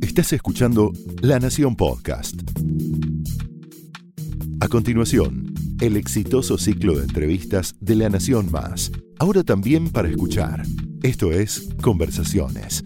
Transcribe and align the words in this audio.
Estás 0.00 0.32
escuchando 0.32 0.92
La 1.22 1.38
Nación 1.38 1.76
Podcast. 1.76 2.34
A 4.60 4.68
continuación, 4.68 5.54
el 5.80 5.96
exitoso 5.96 6.58
ciclo 6.58 6.96
de 6.96 7.04
entrevistas 7.04 7.74
de 7.80 7.94
La 7.94 8.08
Nación 8.08 8.50
Más. 8.50 8.92
Ahora 9.18 9.44
también 9.44 9.90
para 9.90 10.08
escuchar. 10.08 10.62
Esto 11.02 11.32
es 11.32 11.68
Conversaciones. 11.80 12.84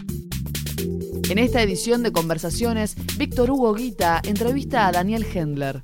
En 1.31 1.39
esta 1.39 1.63
edición 1.63 2.03
de 2.03 2.13
Conversaciones, 2.13 2.97
Víctor 3.17 3.51
Hugo 3.51 3.75
Guita 3.75 4.21
entrevista 4.25 4.87
a 4.87 4.93
Daniel 4.93 5.25
Hendler. 5.25 5.83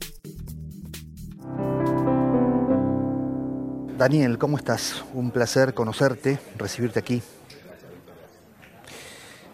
Daniel, 3.97 4.39
¿cómo 4.39 4.57
estás? 4.57 5.05
Un 5.15 5.31
placer 5.31 5.75
conocerte, 5.75 6.39
recibirte 6.57 6.99
aquí. 6.99 7.23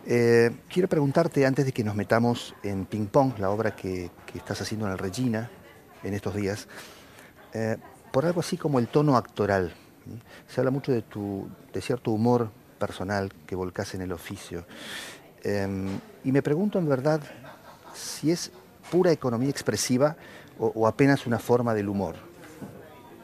Eh, 0.09 0.53
quiero 0.69 0.89
preguntarte, 0.89 1.45
antes 1.47 1.67
de 1.67 1.73
que 1.73 1.83
nos 1.83 1.97
metamos 1.97 2.55
en 2.63 2.87
Ping 2.87 3.07
Pong, 3.07 3.39
la 3.39 3.51
obra 3.51 3.75
que, 3.75 4.11
estás 4.35 4.61
haciendo 4.61 4.87
en 4.87 4.93
el 4.93 4.99
Regina 4.99 5.51
en 6.05 6.15
estos 6.15 6.35
días, 6.37 6.69
eh, 7.53 7.77
por 8.13 8.25
algo 8.25 8.39
así 8.39 8.57
como 8.57 8.79
el 8.79 8.87
tono 8.87 9.17
actoral. 9.17 9.75
Se 10.47 10.61
habla 10.61 10.71
mucho 10.71 10.93
de, 10.93 11.03
tu, 11.03 11.49
de 11.73 11.81
cierto 11.81 12.13
humor 12.13 12.51
personal 12.79 13.33
que 13.47 13.57
volcás 13.57 13.95
en 13.95 14.03
el 14.03 14.13
oficio. 14.13 14.65
Em, 15.43 15.99
y 16.23 16.31
me 16.31 16.43
pregunto 16.43 16.79
en 16.79 16.89
verdad 16.89 17.21
si 17.95 18.31
es 18.31 18.53
pura 18.91 19.11
economía 19.11 19.51
expresiva 19.51 20.17
o, 20.59 20.87
apenas 20.87 21.27
una 21.27 21.41
forma 21.41 21.75
del 21.75 21.89
humor. 21.89 22.15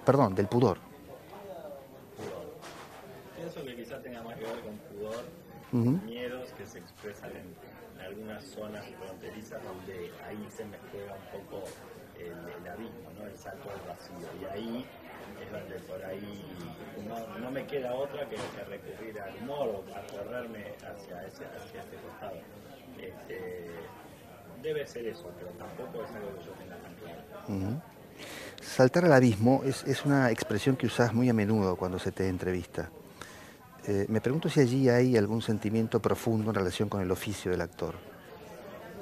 Perdón, 0.04 0.34
del 0.34 0.48
pudor. 0.48 0.78
Pienso 3.36 3.64
que 3.64 3.76
quizá 3.76 4.02
tenga 4.02 4.22
más 4.22 4.36
que 4.36 4.44
ver 4.44 4.60
con 4.60 4.76
pudor, 4.96 5.24
expresan 7.02 7.30
en, 7.36 7.72
algunas 8.00 8.44
zonas 8.44 8.84
fronterizas 8.98 9.62
donde 9.62 10.10
ahí 10.26 10.48
se 10.54 10.64
me 10.64 10.76
juega 10.90 11.14
un 11.14 11.40
poco 11.40 11.64
el, 12.18 12.68
abismo, 12.68 13.10
¿no? 13.16 13.26
el 13.26 13.36
salto 13.36 13.70
al 13.70 13.88
vacío. 13.88 14.28
Y 14.40 14.44
ahí 14.44 14.86
es 15.40 15.52
donde 15.52 15.76
por 15.86 16.04
ahí 16.04 16.44
no, 17.40 17.50
me 17.50 17.64
queda 17.66 17.94
otra 17.94 18.28
que, 18.28 18.36
recurrir 18.36 19.20
al 19.20 19.36
humor 19.36 19.68
o 19.68 19.96
a 19.96 20.06
correrme 20.06 20.74
hacia 20.78 21.26
ese, 21.26 21.44
hacia 21.44 21.80
este 21.80 21.96
costado. 21.96 22.40
Este, 23.00 23.70
debe 24.62 24.86
ser 24.86 25.06
eso, 25.06 25.30
pero 25.38 25.50
tampoco 25.52 26.04
es 26.04 26.10
algo 26.10 26.38
que 26.38 26.44
yo 26.44 26.52
tenga 26.52 26.76
tan 26.76 26.94
claro. 26.94 27.82
Saltar 28.60 29.04
al 29.04 29.12
abismo 29.12 29.62
es, 29.64 29.84
es, 29.84 30.04
una 30.04 30.30
expresión 30.30 30.76
que 30.76 30.86
usás 30.86 31.14
muy 31.14 31.28
a 31.28 31.32
menudo 31.32 31.76
cuando 31.76 31.98
se 31.98 32.10
te 32.12 32.28
entrevista. 32.28 32.90
Eh, 33.86 34.06
me 34.08 34.20
pregunto 34.20 34.48
si 34.48 34.60
allí 34.60 34.88
hay 34.88 35.16
algún 35.16 35.42
sentimiento 35.42 36.00
profundo 36.00 36.50
en 36.50 36.54
relación 36.54 36.88
con 36.88 37.00
el 37.00 37.10
oficio 37.10 37.50
del 37.50 37.60
actor. 37.60 37.96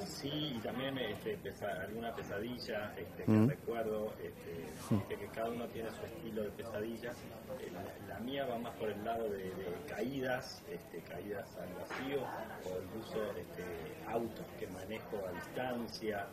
Sí, 0.06 0.54
y 0.56 0.58
también 0.60 0.96
este, 0.98 1.38
alguna 1.82 2.14
pesadilla 2.14 2.94
este, 2.96 3.24
que 3.24 3.46
recuerdo, 3.46 4.14
este, 4.22 5.16
que 5.16 5.26
cada 5.28 5.50
uno 5.50 5.66
tiene 5.68 5.90
su 5.90 6.04
estilo 6.04 6.42
de 6.42 6.50
pesadilla. 6.50 7.10
Eh, 7.10 7.72
la, 8.08 8.18
mía 8.20 8.46
va 8.46 8.58
más 8.58 8.74
por 8.74 8.90
el 8.90 9.02
lado 9.04 9.28
de, 9.28 9.52
caídas, 9.88 10.62
este, 10.70 11.00
caídas 11.10 11.48
al 11.56 11.72
vacío, 11.74 12.22
o 12.64 12.82
incluso 12.82 13.22
este, 13.36 13.64
autos 14.08 14.46
que 14.58 14.66
manejo 14.66 15.26
a 15.26 15.32
distancia. 15.32 16.26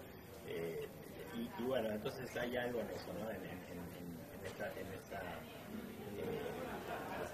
Eh, 0.48 0.88
y, 1.60 1.64
bueno, 1.64 1.90
entonces 1.90 2.36
hay 2.36 2.58
algo 2.58 2.80
en 2.80 2.90
eso, 2.90 3.14
¿no? 3.14 3.30
En, 3.30 3.38
esta, 4.46 4.68
en 4.80 4.88
esta 4.94 5.22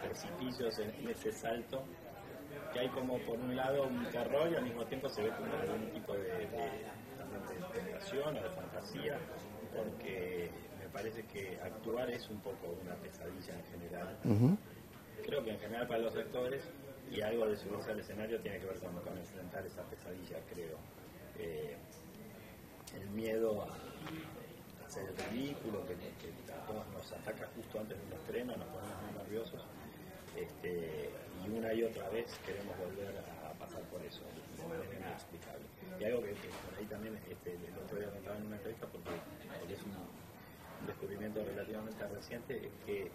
precipicios 0.04 0.80
en, 0.80 1.10
ese 1.10 1.32
salto, 1.32 1.84
que 2.72 2.80
hay 2.80 2.90
como 2.90 3.18
por 3.20 3.40
un 3.40 3.56
lado 3.56 3.88
un 3.88 4.06
terror 4.10 4.52
y 4.52 4.56
al 4.56 4.64
mismo 4.64 4.86
tiempo 4.86 5.10
se 5.10 5.24
ve 5.24 5.30
como 5.30 5.54
algún 5.54 5.92
tipo 5.92 6.14
de, 6.14 6.48
de, 6.48 6.94
tentación 7.74 8.38
o 8.38 8.44
de 8.44 8.50
fantasía, 8.50 9.18
porque 9.76 10.50
me 10.80 10.88
parece 10.90 11.24
que 11.24 11.60
actuar 11.62 12.10
es 12.10 12.30
un 12.30 12.40
poco 12.42 12.78
una 12.84 12.96
pesadilla 12.96 13.54
en 13.54 13.66
general. 13.66 14.18
Creo 15.26 15.44
que 15.44 15.52
en 15.52 15.60
general 15.60 15.88
para 15.88 16.00
los 16.00 16.16
actores 16.16 16.64
y 17.10 17.22
algo 17.22 17.48
de 17.48 17.58
subirse 17.58 17.92
al 17.92 18.00
escenario 18.00 18.40
tiene 18.42 18.60
que 18.60 18.66
ver 18.66 18.80
con, 18.80 19.18
enfrentar 19.18 19.66
esa 19.66 19.84
pesadilla, 19.84 20.38
creo. 20.52 20.78
Eh, 21.40 21.76
el 22.96 23.10
miedo 23.10 23.64
a 23.64 24.86
hacer 24.86 25.10
el 25.10 25.18
ridículo, 25.32 25.86
que, 25.88 25.94
a 25.94 26.66
todos 26.68 26.88
nos 26.94 27.12
ataca 27.14 27.48
justo 27.56 27.80
antes 27.80 27.98
de 27.98 28.06
un 28.06 28.14
estreno, 28.14 28.56
nos 28.56 28.68
ponemos 28.68 29.02
muy 29.02 29.12
nerviosos 29.24 29.66
este, 30.38 31.10
y 31.46 31.50
una 31.50 31.74
y 31.74 31.84
otra 31.84 32.10
vez 32.10 32.26
queremos 32.46 32.78
volver 32.78 33.18
a, 33.18 33.54
pasar 33.54 33.82
por 33.84 34.02
eso 34.04 34.22
de 34.58 34.68
manera 34.68 35.08
inexplicable. 35.08 35.64
Y 36.00 36.04
algo 36.04 36.22
que, 36.22 36.34
por 36.34 36.78
ahí 36.78 36.86
también 36.86 37.18
este, 37.30 37.54
el 37.54 37.78
otro 37.82 37.98
día 37.98 38.10
contaba 38.10 38.38
en 38.38 38.48
una 38.48 38.56
entrevista 38.58 38.88
porque, 38.88 39.12
es 39.74 39.84
un, 39.84 39.94
descubrimiento 40.88 41.42
relativamente 41.46 42.06
reciente, 42.08 42.68
es 42.68 42.74
que, 42.86 43.12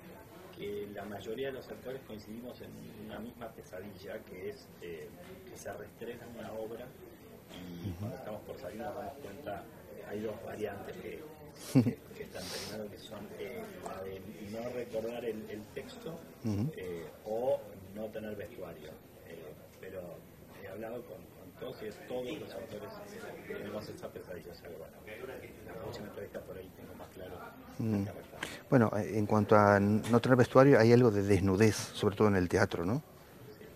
la 0.93 1.05
mayoría 1.05 1.49
de 1.49 1.53
los 1.53 1.69
actores 1.69 2.01
coincidimos 2.07 2.61
en 2.63 2.71
una 3.07 3.21
misma 3.21 3.49
pesadilla, 3.53 4.19
que 4.25 4.51
es 4.51 4.67
eh, 4.83 5.09
que 5.49 5.57
se 5.57 5.73
restrena 5.73 6.27
una 6.37 6.51
obra 6.53 6.85
y 7.85 7.91
cuando 7.93 8.17
estamos 8.17 8.41
por 8.43 8.59
salir 8.59 8.79
nos 8.79 8.93
damos 8.95 9.13
cuenta, 9.23 9.63
hay 10.09 10.21
dos 10.21 10.35
variantes 10.45 10.97
que 10.97 11.23
que, 11.73 12.23
están 12.23 12.45
terminando, 12.45 12.91
que 12.91 12.99
son 12.99 13.27
eh, 13.39 13.63
de 14.05 14.51
no 14.51 14.69
recordar 14.71 15.25
el, 15.25 15.63
texto 15.75 16.19
eh, 16.77 17.07
o 17.25 17.61
no 17.95 18.07
tener 18.07 18.37
vestuario. 18.37 18.91
Eh, 19.27 19.53
pero 19.81 20.01
he 20.63 20.69
hablado 20.69 21.03
con, 21.03 21.17
todos 21.59 21.77
y 21.83 22.09
todos 22.09 22.39
los 22.39 22.55
autores 22.55 22.91
tenemos 23.47 23.89
esa 23.89 24.09
pesadilla. 24.09 24.53
Bueno, 24.63 25.35
la 25.67 25.75
próxima 25.75 26.07
entrevista 26.07 26.41
por 26.41 26.57
ahí 26.57 26.71
tengo 26.77 26.95
más 26.95 27.09
claro. 27.09 27.59
Bueno, 28.71 28.91
en 28.95 29.27
cuanto 29.27 29.57
a 29.57 29.81
no 29.81 30.21
tener 30.21 30.37
vestuario, 30.37 30.79
hay 30.79 30.93
algo 30.93 31.11
de 31.11 31.23
desnudez, 31.23 31.75
sobre 31.75 32.17
todo 32.17 32.29
en 32.29 32.37
el 32.37 32.49
teatro, 32.49 32.85
¿no? 32.85 33.03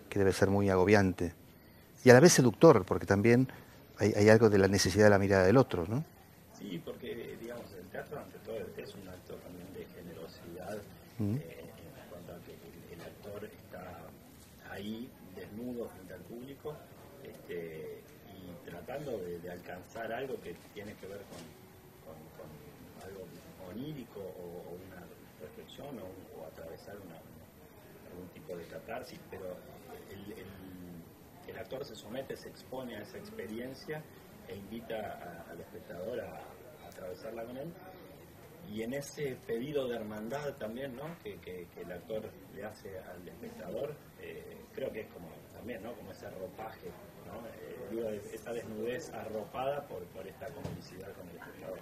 Que 0.09 0.19
debe 0.19 0.32
ser 0.32 0.48
muy 0.48 0.71
agobiante. 0.71 1.34
Y 2.04 2.10
a 2.10 2.15
la 2.15 2.21
vez 2.21 2.32
seductor, 2.32 2.84
porque 2.84 3.06
también 3.06 3.48
hay, 3.98 4.12
hay 4.15 4.28
algo 4.28 4.50
de 4.50 4.59
la 4.59 4.69
necesidad 4.69 5.04
de 5.04 5.10
la 5.10 5.19
mirada 5.19 5.44
del 5.44 5.56
otro, 5.56 5.87
¿no? 5.88 6.04
Sí, 6.59 6.81
porque 6.84 7.12
teatro 8.03 8.21
ante 8.21 8.39
todo 8.39 8.57
es 8.77 8.95
un 8.95 9.09
acto 9.09 9.35
también 9.37 9.73
de 9.75 9.87
generosidad 9.95 10.77
eh, 11.21 11.71
en 11.71 12.11
cuanto 12.11 12.33
a 12.33 12.39
que 12.41 12.53
el, 12.93 13.01
actor 13.01 13.45
está 13.45 14.03
ahí 14.71 15.09
desnudo 15.37 15.89
frente 15.89 16.15
al 16.15 16.21
público 16.23 16.75
este, 17.23 18.01
y 18.35 18.69
tratando 18.69 19.19
de, 19.19 19.51
alcanzar 19.51 20.13
algo 20.13 20.41
que 20.41 20.55
tiene 20.75 20.95
que 20.95 21.07
ver 21.07 21.21
con, 21.31 21.43
algo 23.07 23.27
onírico 23.71 24.21
o, 24.21 24.75
una 24.75 25.03
reflexión 25.41 25.99
o, 25.99 26.47
atravesar 26.47 26.97
algún 26.97 28.29
tipo 28.34 28.57
de 28.57 28.65
catarsis, 28.67 29.19
pero 29.31 29.57
el, 30.11 30.34
el, 31.49 31.59
actor 31.59 31.84
se 31.84 31.95
somete, 31.95 32.37
se 32.37 32.49
expone 32.49 32.97
a 32.97 33.03
esa 33.03 33.19
experiencia 33.19 34.03
e 34.49 34.57
invita 34.57 35.45
al 35.49 35.61
espectador 35.61 36.21
a, 36.21 36.41
atravesarla 36.93 37.45
con 37.45 37.57
él. 37.57 37.73
Y 38.72 38.83
en 38.83 38.94
ese 38.94 39.37
pedido 39.47 39.87
de 39.87 39.97
hermandad 39.97 40.55
también, 40.55 40.97
¿no? 40.97 41.03
Que, 41.22 41.37
que, 41.41 41.66
el 41.83 41.93
actor 41.93 42.22
le 42.55 42.65
hace 42.65 42.88
al 43.00 43.28
espectador, 43.28 43.94
eh, 44.19 44.56
creo 44.75 44.91
que 44.91 45.03
es 45.03 45.06
como 45.09 45.28
también, 45.53 45.83
¿no? 45.83 45.93
Como 45.93 46.10
ese 46.10 46.31
ropaje, 46.31 46.88
¿no? 47.27 48.00
Eh, 48.00 48.22
esa 48.33 48.53
desnudez 48.53 49.12
arropada 49.12 49.87
por, 49.87 50.03
esta 50.27 50.47
complicidad 50.47 51.12
con 51.12 51.28
el 51.28 51.37
espectador. 51.37 51.78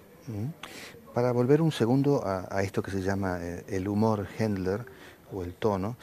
Para 1.13 1.31
volver 1.31 1.61
un 1.61 1.71
segundo 1.71 2.23
a, 2.25 2.61
esto 2.61 2.83
que 2.83 2.91
se 2.91 3.01
llama 3.01 3.39
eh, 3.41 3.63
el 3.69 3.87
humor 3.87 4.27
Handler 4.37 4.85
o 5.31 5.43
el 5.43 5.53
tono, 5.53 5.95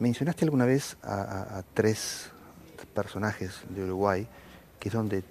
mencionaste 0.00 0.44
alguna 0.44 0.66
vez 0.66 0.96
a, 1.02 1.58
a 1.58 1.62
tres 1.72 2.32
personajes 2.94 3.62
de 3.68 3.84
Uruguay 3.84 4.26
que 4.80 4.88
es 4.88 4.94
donde 4.94 5.22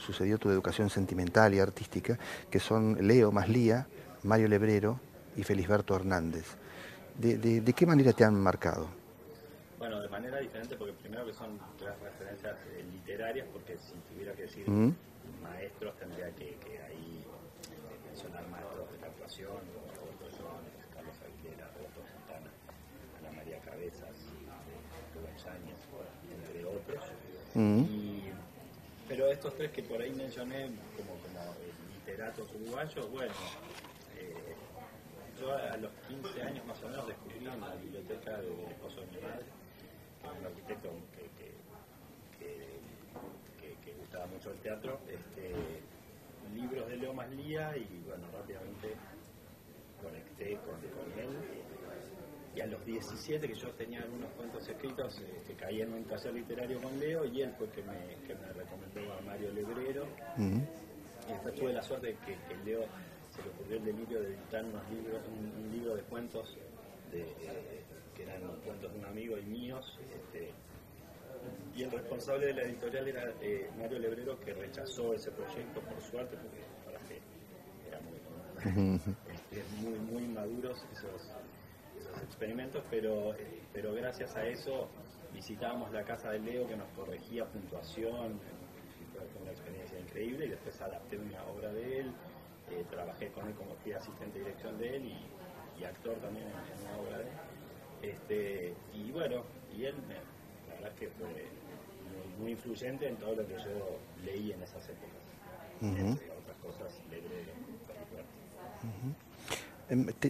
sucedió 0.00 0.38
tu 0.38 0.50
educación 0.50 0.90
sentimental 0.90 1.54
y 1.54 1.60
artística, 1.60 2.18
que 2.50 2.58
son 2.58 3.06
Leo 3.06 3.30
Maslía, 3.30 3.86
Mario 4.22 4.48
Lebrero 4.48 5.00
y 5.36 5.42
Felisberto 5.42 5.94
Hernández. 5.94 6.56
¿De, 7.18 7.72
qué 7.76 7.86
manera 7.86 8.12
te 8.12 8.24
han 8.24 8.34
marcado? 8.34 8.88
Bueno, 9.78 10.00
de 10.00 10.08
manera 10.08 10.38
diferente, 10.38 10.76
porque 10.76 10.92
primero 10.94 11.26
que 11.26 11.34
son 11.34 11.58
las 11.84 11.98
referencias 12.00 12.56
eh, 12.72 12.84
literarias, 12.92 13.46
porque 13.52 13.76
si 13.78 13.94
tuviera 14.12 14.32
que 14.32 14.42
decir 14.42 14.66
maestros, 15.42 15.96
tendría 15.98 16.30
que, 16.32 16.56
ahí 16.86 17.24
eh, 17.24 18.08
mencionar 18.08 18.46
maestros 18.48 18.90
de 18.92 18.98
la 19.00 19.06
actuación, 19.06 19.52
como 19.52 19.86
Roberto 20.00 20.26
Jones, 20.36 20.72
Carlos 20.94 21.16
Aguilera, 21.24 21.70
Roberto 21.76 22.00
Santana, 22.08 22.50
Ana 23.18 23.36
María 23.36 23.58
Cabezas, 23.60 24.16
Rubén 25.14 25.38
Sáñez, 25.38 25.80
entre 26.30 26.64
otros. 26.64 27.04
Pero 29.10 29.26
estos 29.26 29.52
tres 29.56 29.72
que 29.72 29.82
por 29.82 30.00
ahí 30.00 30.12
mencioné 30.12 30.66
como, 30.96 31.18
como 31.18 31.56
literatos 31.98 32.48
uruguayos, 32.54 33.10
bueno, 33.10 33.32
eh, 34.16 34.54
yo 35.40 35.52
a 35.52 35.76
los 35.78 35.90
15 36.06 36.42
años 36.42 36.64
más 36.64 36.80
o 36.84 36.88
menos 36.88 37.08
descubrí 37.08 37.38
en 37.38 37.60
la 37.60 37.74
biblioteca 37.74 38.36
de 38.36 38.66
esposo 38.70 39.00
de 39.00 39.06
mi 39.08 39.20
madre, 39.20 39.46
que 40.22 40.28
es 40.28 40.38
un 40.38 40.46
arquitecto 40.46 40.90
que, 42.38 42.60
gustaba 43.98 44.26
mucho 44.26 44.52
el 44.52 44.58
teatro, 44.58 45.00
este, 45.08 45.54
libros 46.54 46.88
de 46.88 46.96
Leo 46.96 47.12
Maslía 47.12 47.76
y 47.76 48.04
bueno, 48.06 48.28
rápidamente 48.32 48.94
conecté 50.00 50.56
con, 50.58 50.78
él. 51.18 51.36
Y 52.54 52.60
a 52.60 52.66
los 52.66 52.84
17, 52.84 53.46
que 53.46 53.54
yo 53.54 53.68
tenía 53.70 54.00
algunos 54.02 54.30
cuentos 54.32 54.68
escritos, 54.68 55.20
este, 55.36 55.54
caí 55.54 55.82
en 55.82 55.92
un 55.92 56.04
taller 56.04 56.34
literario 56.34 56.80
con 56.80 56.98
Leo 56.98 57.24
y 57.24 57.42
él 57.42 57.54
fue 57.56 57.68
que 57.68 57.82
me, 57.82 58.16
que 58.26 58.34
me 58.34 58.52
recomendó 58.52 59.12
a 59.14 59.20
Mario 59.20 59.52
Lebrero. 59.52 60.06
Y 60.36 61.32
después 61.32 61.54
tuve 61.54 61.72
la 61.72 61.82
suerte 61.82 62.08
de 62.08 62.16
que, 62.16 62.36
Leo 62.64 62.84
se 63.30 63.42
le 63.42 63.48
ocurrió 63.50 63.76
el 63.76 63.84
delirio 63.84 64.20
de 64.20 64.28
editar 64.34 64.64
unos 64.64 64.90
libros, 64.90 65.20
un, 65.28 65.70
libro 65.72 65.94
de 65.94 66.02
cuentos 66.02 66.56
de, 67.12 67.24
que 68.16 68.22
eran 68.24 68.40
cuentos 68.64 68.92
de 68.92 68.98
un 68.98 69.04
amigo 69.04 69.38
y 69.38 69.44
míos. 69.44 69.96
Este, 70.12 70.50
y 71.76 71.84
el 71.84 71.90
responsable 71.92 72.46
de 72.46 72.54
la 72.54 72.62
editorial 72.62 73.08
era 73.08 73.32
eh, 73.40 73.70
Mario 73.78 74.00
Lebrero, 74.00 74.40
que 74.40 74.52
rechazó 74.52 75.14
ese 75.14 75.30
proyecto, 75.30 75.80
por 75.80 76.00
suerte, 76.02 76.36
porque 76.36 76.64
para 76.84 76.98
que 77.06 77.20
era 77.88 78.00
muy, 78.00 79.00
este, 79.32 79.62
muy, 79.80 79.98
muy 79.98 80.26
maduros 80.26 80.84
esos, 80.92 81.30
experimentos, 82.22 82.82
pero, 82.90 83.34
pero 83.72 83.92
gracias 83.94 84.36
a 84.36 84.46
eso 84.46 84.88
visitábamos 85.32 85.92
la 85.92 86.04
casa 86.04 86.30
de 86.30 86.40
Leo 86.40 86.66
que 86.66 86.76
nos 86.76 86.88
corregía 86.90 87.44
puntuación, 87.46 88.40
fue 89.32 89.42
una 89.42 89.50
experiencia 89.50 89.98
increíble, 89.98 90.46
y 90.46 90.48
después 90.50 90.80
adapté 90.80 91.18
una 91.18 91.44
obra 91.44 91.72
de 91.72 92.00
él, 92.00 92.12
eh, 92.70 92.84
trabajé 92.90 93.28
con 93.28 93.46
él 93.46 93.54
como 93.54 93.74
fui 93.76 93.92
asistente 93.92 94.38
de 94.38 94.44
dirección 94.44 94.78
de 94.78 94.96
él 94.96 95.06
y, 95.06 95.84
actor 95.84 96.14
también 96.18 96.46
en, 96.46 96.86
una 96.86 96.98
obra 96.98 97.18
de 97.18 97.24
él. 97.24 97.30
Este, 98.02 98.74
y 98.92 99.10
bueno, 99.12 99.44
y 99.74 99.86
él 99.86 99.94
me, 100.06 100.16
la 100.68 100.74
verdad 100.74 100.92
es 100.92 100.98
que 100.98 101.08
fue 101.08 101.46
muy, 102.38 102.52
influyente 102.52 103.08
en 103.08 103.16
todo 103.16 103.34
lo 103.34 103.46
que 103.46 103.54
yo 103.54 103.98
leí 104.22 104.52
en 104.52 104.62
esas 104.62 104.86
épocas. 104.90 105.22
Entre 105.80 106.30
otras 106.30 106.56
cosas, 106.58 107.00
lebrero, 107.10 107.52
em, 108.82 109.14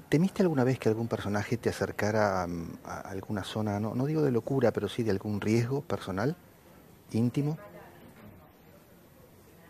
¿Temiste 0.09 0.43
alguna 0.43 0.65
vez 0.65 0.79
que 0.79 0.89
algún 0.89 1.07
personaje 1.07 1.59
te 1.59 1.69
acercara 1.69 2.47
a, 2.85 3.01
alguna 3.01 3.45
zona, 3.45 3.79
no, 3.79 3.95
no 3.95 4.07
digo 4.07 4.23
de 4.23 4.31
locura, 4.31 4.73
pero 4.73 4.89
sí 4.89 5.03
de 5.03 5.11
algún 5.11 5.39
riesgo 5.39 5.83
personal, 5.83 6.35
íntimo? 7.12 7.59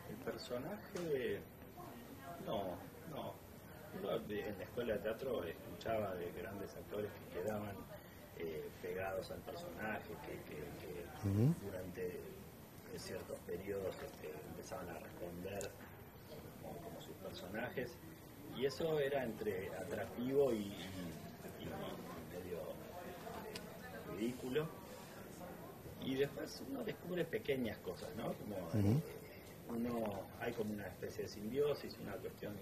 El 0.09 0.17
personaje, 0.33 1.41
no, 2.47 2.77
no. 3.11 3.35
en 4.29 4.59
la 4.59 4.65
escuela 4.65 4.93
de 4.95 4.99
teatro 5.01 5.43
escuchaba 5.43 6.15
de 6.15 6.31
grandes 6.41 6.71
actores 6.77 7.11
que 7.11 7.41
quedaban 7.41 7.75
eh, 8.39 8.69
pegados 8.81 9.29
al 9.33 9.41
personaje, 9.41 10.09
que, 10.25 11.51
durante 11.67 12.21
ciertos 12.97 13.39
periodos 13.41 13.95
este, 14.05 14.31
empezaban 14.51 14.89
a 14.91 14.99
responder 15.01 15.71
como, 16.63 17.01
sus 17.01 17.17
personajes. 17.17 17.97
Y 18.61 18.67
eso 18.67 19.01
era 19.01 19.25
entre 19.25 19.71
atractivo 19.75 20.53
y, 20.53 20.71
medio 22.31 22.59
eh, 22.59 24.19
ridículo. 24.19 24.69
Y 26.05 26.17
después 26.17 26.63
uno 26.69 26.85
descubre 26.85 27.25
pequeñas 27.25 27.79
cosas, 27.79 28.11
¿no? 28.17 28.35
Como 28.35 28.57
eh, 28.75 29.01
uno, 29.71 30.25
hay 30.41 30.53
como 30.53 30.75
una 30.75 30.87
especie 30.89 31.23
de 31.23 31.29
simbiosis, 31.29 31.97
una 32.03 32.13
cuestión 32.17 32.53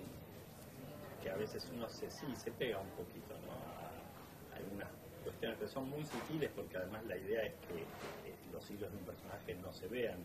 que 1.20 1.30
a 1.30 1.36
veces 1.36 1.68
uno 1.74 1.88
se, 1.88 2.08
sí, 2.10 2.26
se 2.36 2.52
pega 2.52 2.78
un 2.78 2.90
poquito, 2.90 3.34
¿no? 3.46 4.54
A 4.54 4.56
algunas 4.56 4.88
cuestiones 5.24 5.58
que 5.58 5.66
son 5.66 5.90
muy 5.90 6.04
sutiles 6.04 6.50
porque 6.54 6.76
además 6.76 7.04
la 7.06 7.16
idea 7.16 7.42
es 7.42 7.54
que 7.66 7.80
eh, 7.80 8.34
los 8.52 8.70
hilos 8.70 8.88
de 8.92 8.98
un 8.98 9.04
personaje 9.04 9.52
no 9.56 9.72
se 9.72 9.88
vean. 9.88 10.18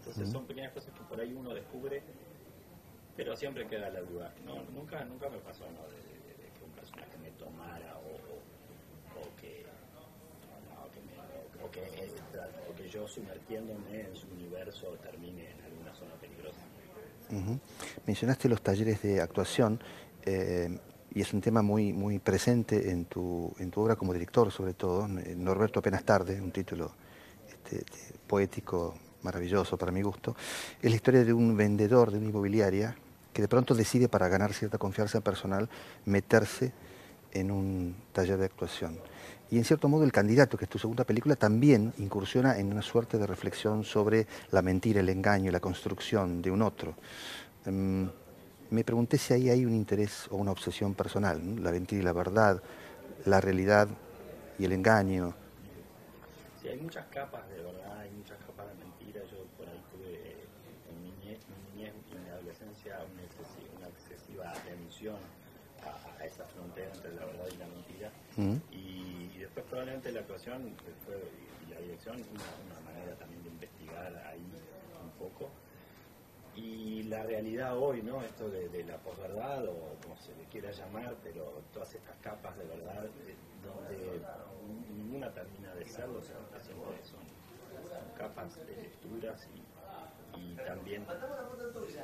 Entonces 0.00 0.28
son 0.30 0.46
pequeñas 0.46 0.74
cosas 0.74 0.92
que 0.92 1.02
por 1.04 1.18
ahí 1.18 1.32
uno 1.32 1.54
descubre, 1.54 2.02
pero 3.16 3.36
siempre 3.36 3.66
queda 3.66 3.90
la 3.90 4.00
duda. 4.00 4.34
No, 4.44 4.62
nunca, 4.72 5.04
nunca 5.04 5.28
me 5.28 5.38
pasó 5.38 5.64
¿no? 5.64 5.82
de, 5.88 5.98
que 6.58 6.64
un 6.64 6.70
personaje 6.72 7.16
me 7.22 7.30
tomara 7.32 7.98
o, 7.98 8.20
que, 9.40 9.66
o, 11.62 12.74
que, 12.74 12.88
yo 12.88 13.06
sumergiéndome 13.08 14.00
en 14.00 14.16
su 14.16 14.26
universo 14.28 14.96
termine 15.02 15.50
en 15.50 15.64
alguna 15.64 15.94
zona 15.94 16.14
peligrosa. 16.20 16.60
Mencionaste 18.06 18.48
los 18.48 18.62
talleres 18.62 19.02
de 19.02 19.20
actuación. 19.20 19.80
Eh, 20.24 20.78
y 21.14 21.20
es 21.20 21.32
un 21.32 21.40
tema 21.40 21.62
muy, 21.62 21.92
muy 21.92 22.18
presente 22.18 22.90
en 22.90 23.04
tu, 23.04 23.54
en 23.58 23.70
tu 23.70 23.80
obra 23.80 23.94
como 23.94 24.12
director, 24.12 24.50
sobre 24.50 24.74
todo. 24.74 25.06
Norberto 25.06 25.78
apenas 25.78 26.02
tarde, 26.04 26.40
un 26.40 26.50
título 26.50 26.92
este, 27.48 27.84
poético 28.26 28.94
maravilloso 29.22 29.76
para 29.78 29.92
mi 29.92 30.02
gusto. 30.02 30.34
Es 30.82 30.90
la 30.90 30.96
historia 30.96 31.24
de 31.24 31.32
un 31.32 31.56
vendedor 31.56 32.10
de 32.10 32.18
una 32.18 32.26
inmobiliaria 32.26 32.96
que 33.34 33.42
de 33.42 33.48
pronto 33.48 33.74
decide, 33.74 34.08
para 34.08 34.28
ganar 34.28 34.54
cierta 34.54 34.78
confianza 34.78 35.20
personal, 35.20 35.68
meterse 36.06 36.72
en 37.32 37.50
un 37.50 37.96
taller 38.12 38.38
de 38.38 38.46
actuación. 38.46 38.98
Y 39.50 39.58
en 39.58 39.64
cierto 39.64 39.88
modo 39.88 40.04
el 40.04 40.12
candidato, 40.12 40.56
que 40.56 40.64
es 40.64 40.70
tu 40.70 40.78
segunda 40.78 41.04
película, 41.04 41.36
también 41.36 41.92
incursiona 41.98 42.58
en 42.58 42.72
una 42.72 42.80
suerte 42.80 43.18
de 43.18 43.26
reflexión 43.26 43.84
sobre 43.84 44.26
la 44.50 44.62
mentira, 44.62 45.00
el 45.00 45.08
engaño, 45.08 45.52
la 45.52 45.60
construcción 45.60 46.40
de 46.40 46.50
un 46.50 46.62
otro. 46.62 46.94
Em, 47.66 48.08
me 48.70 48.84
pregunté 48.84 49.18
si 49.18 49.34
ahí 49.34 49.50
hay 49.50 49.64
un 49.66 49.74
interés 49.74 50.26
o 50.30 50.36
una 50.36 50.52
obsesión 50.52 50.94
personal, 50.94 51.62
la 51.62 51.70
mentira 51.70 52.00
y 52.00 52.04
la 52.04 52.12
verdad, 52.12 52.62
la 53.26 53.40
realidad 53.40 53.88
y 54.58 54.64
el 54.64 54.72
engaño. 54.72 55.34
Hay 56.64 56.80
muchas 56.80 57.06
capas 57.06 57.46
de 57.50 57.56
verdad, 57.56 58.06
muchas 58.16 58.38
capas 58.46 58.66
de 58.68 58.74
mentira. 58.82 59.20
Yo 59.30 59.44
por 59.58 59.68
ahí 59.68 59.80
tuve 59.92 60.48
en 60.88 61.02
mi 61.02 61.10
niñez, 61.10 61.38
y 61.76 61.84
en 61.84 62.24
mi 62.24 62.30
adolescencia 62.30 62.98
una 64.34 64.50
excesiva, 64.50 64.50
atención 64.50 65.16
a, 65.82 66.24
esa 66.24 66.44
frontera 66.46 66.90
entre 66.94 67.14
la 67.14 67.26
verdad 67.26 67.46
y 67.52 67.56
la 67.56 67.66
mentira. 67.66 68.10
Y, 68.70 69.38
después 69.38 69.66
probablemente 69.66 70.10
la 70.12 70.20
actuación 70.20 70.74
y 71.66 71.70
la 71.70 71.78
dirección, 71.80 72.16
una, 72.16 72.76
una 72.76 72.80
manera 72.90 73.14
también 73.16 73.42
de 73.42 73.50
investigar 73.50 74.16
ahí 74.26 74.40
un 75.02 75.10
poco 75.18 75.50
y 76.56 77.02
la 77.04 77.22
realidad 77.24 77.76
hoy, 77.76 78.02
¿no? 78.02 78.22
Esto 78.22 78.48
de, 78.48 78.84
la 78.84 78.96
posverdad 78.98 79.64
o 79.66 79.96
como 80.02 80.16
se 80.20 80.34
le 80.36 80.44
quiera 80.44 80.70
llamar, 80.70 81.16
pero 81.22 81.62
todas 81.72 81.94
estas 81.94 82.16
capas 82.18 82.56
de 82.56 82.64
verdad 82.64 83.04
eh, 83.04 83.34
donde 83.64 84.20
ninguna 84.96 85.32
termina 85.32 85.74
de 85.74 85.84
serlo, 85.86 86.22
son, 86.22 86.36
son, 87.02 87.34
capas 88.16 88.54
de 88.66 88.76
lecturas 88.76 89.48
y, 89.54 89.62
también 90.66 91.06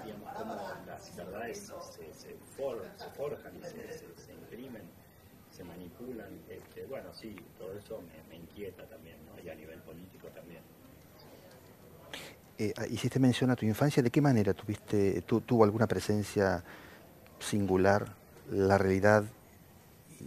digamos, 0.04 0.28
cómo 0.36 0.54
las 0.86 1.16
verdades 1.16 1.72
se, 1.90 2.12
se, 2.12 2.36
forjan 2.56 3.56
y 3.56 3.62
se, 3.64 4.32
imprimen, 4.32 4.82
se 5.50 5.64
manipulan. 5.64 6.40
Este, 6.48 6.84
bueno, 6.86 7.12
sí, 7.12 7.36
todo 7.58 7.76
eso 7.76 8.02
me, 8.02 8.22
me 8.28 8.36
inquieta 8.36 8.84
también, 8.86 9.16
¿no? 9.26 9.42
Y 9.42 9.48
a 9.48 9.54
nivel 9.54 9.80
político 9.80 10.28
también 10.28 10.62
eh, 12.60 12.74
hiciste 12.90 13.18
mención 13.18 13.50
a 13.50 13.56
tu 13.56 13.64
infancia, 13.64 14.02
¿de 14.02 14.10
qué 14.10 14.20
manera 14.20 14.52
tuviste, 14.52 15.22
tuvo 15.22 15.64
alguna 15.64 15.86
presencia 15.86 16.62
singular 17.38 18.12
la 18.50 18.76
realidad 18.76 19.24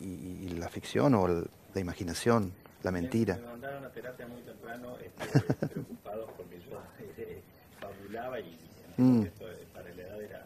y, 0.01 0.49
la 0.57 0.67
ficción 0.67 1.13
o 1.13 1.27
la 1.27 1.79
imaginación, 1.79 2.51
la 2.81 2.89
mentira? 2.89 3.35
Me, 3.35 3.45
mandaron 3.45 3.85
a 3.85 3.89
terapia 3.91 4.25
muy 4.25 4.41
temprano, 4.41 4.97
este, 4.97 5.67
preocupados 5.67 6.31
porque 6.35 6.59
yo 6.59 6.81
eh, 8.15 8.45
y 8.97 9.01
mm. 9.01 9.23
esto 9.23 9.45
para 9.73 9.93
la 9.93 10.01
edad 10.01 10.21
era 10.21 10.45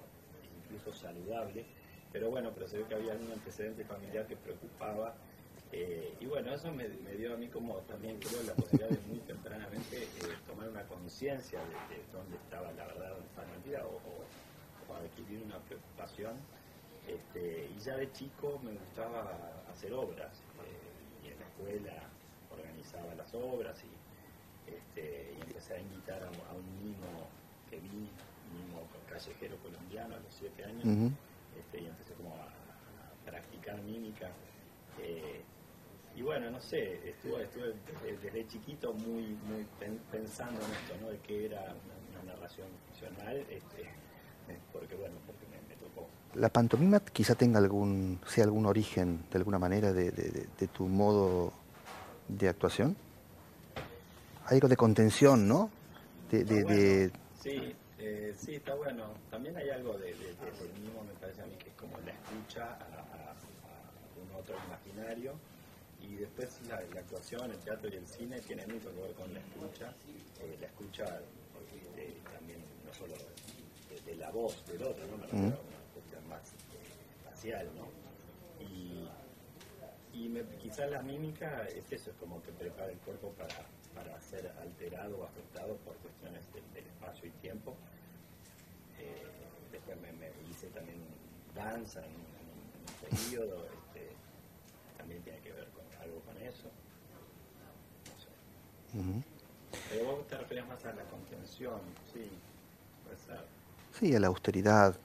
incluso 0.64 0.94
saludable, 0.94 1.66
pero 2.12 2.30
bueno, 2.30 2.52
pero 2.54 2.68
se 2.68 2.78
ve 2.78 2.86
que 2.88 2.96
había 2.96 3.14
un 3.14 3.32
antecedente 3.32 3.84
familiar 3.84 4.26
que 4.28 4.36
preocupaba 4.36 5.16
eh, 5.72 6.16
y 6.22 6.26
bueno, 6.26 6.54
eso 6.54 6.72
me, 6.72 6.88
dio 6.88 7.34
a 7.34 7.38
mí 7.38 7.48
como 7.50 7.76
también 7.80 8.18
creo 8.20 8.42
la 8.44 8.54
posibilidad 8.54 8.90
de 8.90 9.00
muy 9.08 9.20
tempranamente 9.20 10.04
eh, 10.04 10.08
tomar 10.48 10.70
una 10.70 10.84
conciencia 10.84 11.60
de, 11.60 12.02
dónde 12.14 12.38
estaba 12.38 12.72
la 12.72 12.86
verdad, 12.86 13.10
dónde 13.10 13.28
estaba 13.28 13.48
la 13.48 13.54
mentira, 13.54 13.86
o, 13.86 14.96
adquirir 14.96 15.44
una 15.44 15.60
preocupación. 15.60 16.34
Este, 17.08 17.70
y 17.76 17.80
ya 17.80 17.96
de 17.98 18.12
chico 18.14 18.60
me 18.64 18.72
gustaba 18.72 19.38
hacer 19.72 19.94
obras, 19.94 20.42
eh, 20.64 21.28
y 21.28 21.32
en 21.32 21.40
la 21.40 21.46
escuela 21.46 22.04
organizaba 22.50 23.14
las 23.16 23.34
obras 23.34 23.78
y, 23.84 24.72
este, 24.72 25.34
empecé 25.34 25.76
a 25.76 25.80
invitar 25.80 26.24
a, 26.24 26.54
un 26.54 26.84
niño 26.84 27.08
que 27.70 27.78
vi, 27.78 27.90
niño 27.90 28.82
callejero 29.10 29.58
colombiano 29.58 30.16
a 30.16 30.20
los 30.20 30.34
siete 30.34 30.64
años, 30.64 31.14
este, 31.58 31.82
y 31.82 31.86
empecé 31.86 32.14
como 32.14 32.36
a, 32.36 32.48
practicar 33.26 33.82
mímica. 33.82 34.30
Y 36.18 36.24
bueno, 36.24 36.50
no 36.50 36.60
sé, 36.60 37.00
estuve, 37.08 37.44
estuve 37.44 37.76
desde, 38.24 38.48
chiquito 38.48 38.92
muy, 38.92 39.38
muy 39.48 39.68
pensando 40.12 40.60
en 40.66 40.72
esto, 40.72 40.96
¿no? 41.00 41.10
De 41.10 41.20
que 41.20 41.46
era 41.46 41.62
una, 41.62 42.34
narración 42.34 42.66
ficcional, 42.90 43.38
este, 43.38 43.88
porque 44.74 44.96
bueno, 44.96 45.14
porque 45.28 45.46
me, 45.46 45.76
tocó. 45.76 46.08
¿La 46.34 46.50
pantomima 46.50 47.02
quizá 47.02 47.36
tenga 47.36 47.60
algún, 47.60 48.20
sea 48.26 48.46
algún 48.46 48.66
origen, 48.66 49.26
de 49.32 49.38
alguna 49.38 49.60
manera, 49.60 49.94
de, 49.94 50.68
tu 50.74 50.88
modo 50.88 51.54
de 52.28 52.50
actuación? 52.50 52.98
Hay 54.48 54.56
algo 54.56 54.70
de 54.70 54.76
contención, 54.76 55.48
¿no? 55.48 55.70
De, 56.32 57.12
sí, 57.42 57.76
Eh, 58.00 58.36
sí, 58.38 58.56
está 58.56 58.76
bueno. 58.76 59.14
También 59.32 59.58
hay 59.58 59.70
algo 59.70 59.94
de, 59.98 60.14
de, 60.14 60.14
de, 60.14 60.80
mismo, 60.80 61.04
me 61.04 61.14
parece 61.20 61.42
a 61.42 61.46
mí, 61.48 61.56
que 61.58 61.70
es 61.70 61.76
como 61.76 61.98
la 62.06 62.12
escucha 62.12 62.78
a, 62.78 63.34
un 64.22 64.36
otro 64.36 64.56
imaginario. 64.68 65.34
Y 66.00 66.16
después 66.16 66.62
la, 66.68 66.78
actuación, 66.78 67.50
el 67.50 67.58
teatro 67.58 67.90
y 67.90 67.96
el 67.96 68.08
cine 68.08 68.40
tienen 68.42 68.72
mucho 68.72 68.94
que 68.94 69.02
ver 69.02 69.14
con 69.14 69.34
la 69.34 69.40
escucha. 69.40 69.94
Eh, 70.42 70.58
la 70.62 70.68
escucha 70.68 71.06
eh, 71.98 72.14
también, 72.32 72.60
no 72.86 72.94
solo 72.94 73.16
de, 74.06 74.16
la 74.16 74.30
voz 74.30 74.64
del 74.68 74.84
otro, 74.84 75.06
¿no? 75.08 75.18
Me 75.18 75.24
refiero 75.24 75.58
a 75.58 75.62
una 75.62 75.94
cuestión 75.94 76.28
más 76.30 76.54
facial, 77.26 77.68
¿no? 77.76 77.88
Y, 78.64 79.10
y 80.14 80.44
quizás 80.62 80.90
la 80.92 81.02
mímica 81.02 81.68
es 81.68 81.92
eso, 81.92 82.12
es 82.12 82.18
como 82.18 82.42
que 82.44 82.52
prepara 82.52 82.92
el 82.92 82.98
cuerpo 83.00 83.32
para 83.32 83.56
para 83.98 84.22
ser 84.22 84.54
alterado 84.62 85.18
o 85.18 85.24
afectado 85.26 85.76
por 85.78 85.96
cuestiones 85.98 86.46
del 86.74 86.86
espacio 86.86 87.28
y 87.28 87.32
tiempo. 87.42 87.74
Eh, 89.00 89.26
después 89.72 89.98
me, 90.02 90.30
hice 90.52 90.68
también 90.68 91.00
danza 91.56 92.06
en, 92.06 92.14
un 92.14 93.10
periodo, 93.10 93.66
este, 93.66 94.12
también 94.98 95.22
tiene 95.24 95.40
que 95.40 95.52
ver 95.52 95.68
con 95.70 95.84
algo 96.02 96.20
con 96.22 96.38
eso. 96.38 96.70
No 98.06 98.18
sé. 98.22 99.24
Pero 99.90 100.06
vos 100.06 100.28
te 100.28 100.38
refieres 100.38 100.68
más 100.68 100.86
a 100.86 100.94
la 100.94 101.04
contención, 101.06 101.80
sí, 102.14 102.30
puede 103.04 103.18
ser. 103.18 103.46
Sí, 104.00 104.16
a 104.16 104.20
la 104.20 104.28
austeridad. 104.28 104.96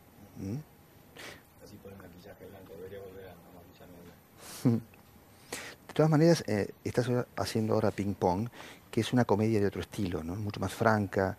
Así 1.64 1.76
por 1.76 1.92
el 1.92 1.98
maquillaje 1.98 2.46
blanco, 2.46 2.74
debería 2.74 3.00
volver 3.00 3.28
a 3.28 3.34
maquillarme 3.56 4.80
De 5.88 5.94
todas 5.94 6.10
maneras, 6.10 6.42
eh, 6.46 6.72
estás 6.84 7.10
haciendo 7.36 7.74
ahora 7.74 7.90
ping 7.90 8.14
pong 8.14 8.48
que 8.92 9.00
es 9.00 9.12
una 9.14 9.24
comedia 9.24 9.58
de 9.58 9.66
otro 9.66 9.80
estilo, 9.80 10.22
¿no? 10.22 10.36
mucho 10.36 10.60
más 10.60 10.72
franca. 10.72 11.36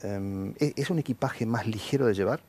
Em, 0.00 0.54
¿e-, 0.60 0.74
¿Es 0.76 0.88
un 0.90 1.00
equipaje 1.00 1.44
más 1.44 1.66
ligero 1.66 2.06
de 2.06 2.14
llevar? 2.14 2.40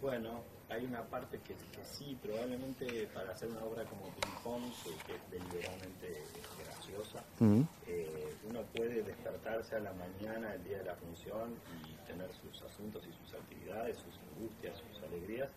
Bueno, 0.00 0.40
hay 0.70 0.86
una 0.86 1.02
parte 1.02 1.38
que, 1.44 1.54
sí, 1.84 2.16
probablemente 2.22 3.06
para 3.12 3.32
hacer 3.32 3.50
una 3.50 3.62
obra 3.64 3.84
como 3.84 4.08
Ping 4.16 4.42
Pong, 4.42 4.62
que, 4.82 5.14
es 5.14 5.30
deliberadamente 5.30 6.24
graciosa, 6.64 7.22
mm. 7.38 7.60
eh, 7.86 8.34
uno 8.48 8.62
puede 8.74 9.02
despertarse 9.02 9.76
a 9.76 9.80
la 9.80 9.92
mañana, 9.92 10.54
el 10.54 10.64
día 10.64 10.78
de 10.78 10.84
la 10.84 10.94
función, 10.94 11.52
y 11.84 11.92
tener 12.08 12.30
sus 12.32 12.62
asuntos 12.62 13.02
y 13.04 13.12
sus 13.12 13.34
actividades, 13.38 13.98
sus 13.98 14.16
angustias, 14.32 14.74
sus 14.78 15.02
alegrías, 15.04 15.50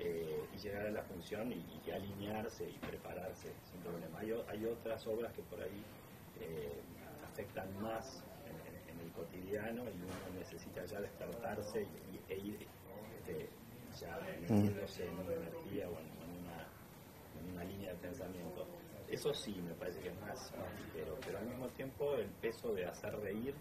eh, 0.00 0.44
y 0.52 0.58
llegar 0.58 0.86
a 0.86 0.90
la 0.90 1.02
función 1.02 1.52
y, 1.52 1.90
alinearse 1.92 2.68
y 2.68 2.78
prepararse 2.84 3.52
sin 3.70 3.80
problema. 3.82 4.18
hay 4.48 4.66
otras 4.66 5.06
obras 5.06 5.32
que 5.32 5.42
por 5.42 5.62
ahí 5.62 5.84
eh, 6.40 6.80
afectan 7.24 7.68
más 7.82 8.22
en, 8.46 9.00
el 9.00 9.10
cotidiano 9.12 9.82
y 9.84 9.96
uno 9.96 10.38
necesita 10.38 10.84
ya 10.84 11.00
despertarse 11.00 11.82
y, 11.82 12.32
e 12.32 12.38
ir 12.38 12.66
este, 13.18 13.48
ya 14.00 14.18
metiéndose 14.40 15.06
en 15.06 15.18
una 15.18 15.32
energía 15.34 15.88
o 15.88 15.98
en, 15.98 16.14
una, 17.52 17.64
línea 17.64 17.92
de 17.92 17.98
pensamiento. 17.98 18.66
Eso 19.08 19.32
sí 19.32 19.54
me 19.62 19.74
parece 19.74 20.00
que 20.00 20.08
es 20.08 20.20
más, 20.20 20.52
ligero, 20.84 21.16
pero 21.24 21.38
al 21.38 21.46
mismo 21.46 21.68
tiempo 21.68 22.14
el 22.14 22.28
peso 22.42 22.74
de 22.74 22.84
hacer 22.84 23.14
reír, 23.20 23.54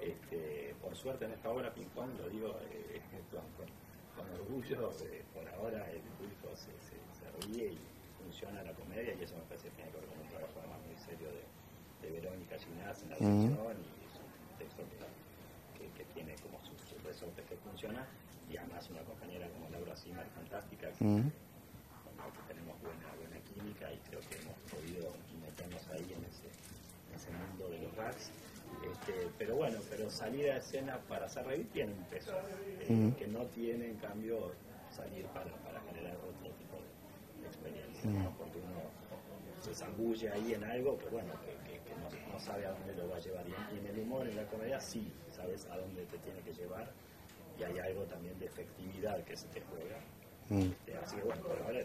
este, 0.00 0.74
por 0.82 0.94
suerte 0.94 1.24
en 1.24 1.32
esta 1.32 1.50
obra 1.50 1.72
Ping 1.72 1.88
Pong, 1.94 2.10
lo 2.18 2.28
digo 2.28 2.58
eh, 2.70 3.00
con, 4.16 4.30
orgullo, 4.32 4.90
eh, 5.06 5.24
por 5.32 5.48
ahora 5.48 5.90
el 5.90 6.00
público 6.18 6.54
se, 6.54 6.72
ríe 7.46 7.72
y 7.72 7.78
funciona 8.20 8.62
la 8.62 8.72
comedia 8.74 9.14
y 9.14 9.22
eso 9.22 9.36
me 9.36 9.42
parece 9.44 9.68
que 9.68 9.76
tiene 9.76 9.90
que 9.92 9.98
ver 9.98 10.08
con 10.08 10.18
un 10.18 10.28
trabajo 10.28 10.52
además 10.58 10.80
muy 10.86 10.96
serio 10.98 11.28
de, 11.28 11.44
de 12.02 12.10
Verónica 12.10 12.56
Ginás 12.58 13.02
en 13.02 13.10
la 13.10 13.16
dirección 13.16 13.76
y 13.78 13.90
es 14.06 14.14
un 14.18 14.58
texto 14.58 14.82
que, 15.76 15.86
que, 15.96 16.04
tiene 16.14 16.34
como 16.42 16.58
sus, 16.64 16.78
resortes 17.02 17.44
que 17.46 17.56
funciona 17.56 18.06
y 18.50 18.56
además 18.56 18.88
una 18.90 19.02
compañera 19.02 19.48
como 19.48 19.68
Laura 19.70 19.96
Zimmer 19.96 20.26
fantástica 20.34 20.90
que, 20.92 21.04
con 21.04 22.14
la 22.16 22.26
que 22.32 22.42
tenemos 22.48 22.76
buena, 22.82 23.08
buena 23.16 23.38
química 23.48 23.92
y 23.92 23.98
creo 24.08 24.20
que 24.28 24.36
hemos 24.38 24.58
podido 24.70 25.12
meternos 25.40 25.82
ahí 25.88 26.06
en 26.12 26.22
ese, 26.26 26.48
ese 27.14 27.30
mundo 27.32 27.68
de 27.68 27.78
los 27.82 27.94
gags 27.96 28.30
este, 28.84 29.28
pero 29.38 29.56
bueno, 29.56 29.78
pero 29.90 30.10
salir 30.10 30.50
a 30.50 30.58
escena 30.58 30.98
para 31.08 31.26
hacer 31.26 31.46
reír 31.46 31.68
tiene 31.72 31.92
un 31.92 32.04
peso, 32.04 32.32
eh, 32.80 33.12
que 33.18 33.26
no 33.26 33.44
tiene 33.46 33.86
en 33.86 33.96
cambio 33.96 34.52
salir 34.94 35.24
para, 35.26 35.50
para 35.64 35.80
generar 35.80 36.16
otro 36.16 36.50
tipo 36.56 36.76
de, 36.78 37.46
experiencia, 37.48 38.30
porque 38.38 38.58
uno 38.58 38.80
se 39.62 39.74
zambulle 39.74 40.30
ahí 40.30 40.54
en 40.54 40.64
algo 40.64 40.98
que 40.98 41.06
bueno, 41.06 41.32
que, 41.44 41.67
no, 41.98 42.38
sabe 42.40 42.66
a 42.66 42.70
dónde 42.70 42.94
lo 42.94 43.08
va 43.08 43.16
a 43.16 43.20
llevar. 43.20 43.44
Y, 43.48 43.78
en 43.78 43.86
el 43.86 43.98
humor, 44.00 44.26
en 44.26 44.36
la 44.36 44.44
comedia, 44.44 44.80
sí, 44.80 45.12
sabes 45.34 45.66
a 45.66 45.76
dónde 45.76 46.04
te 46.06 46.18
tiene 46.18 46.40
que 46.40 46.52
llevar. 46.52 46.90
Y 47.58 47.64
hay 47.64 47.78
algo 47.78 48.02
también 48.04 48.38
de 48.38 48.46
efectividad 48.46 49.22
que 49.24 49.36
se 49.36 49.48
te 49.48 49.62
juega. 49.62 49.98
Mm. 50.48 50.70
Este, 50.70 50.96
así 50.96 51.16
que 51.16 51.22
bueno, 51.22 51.42
por 51.42 51.60
ahora 51.62 51.80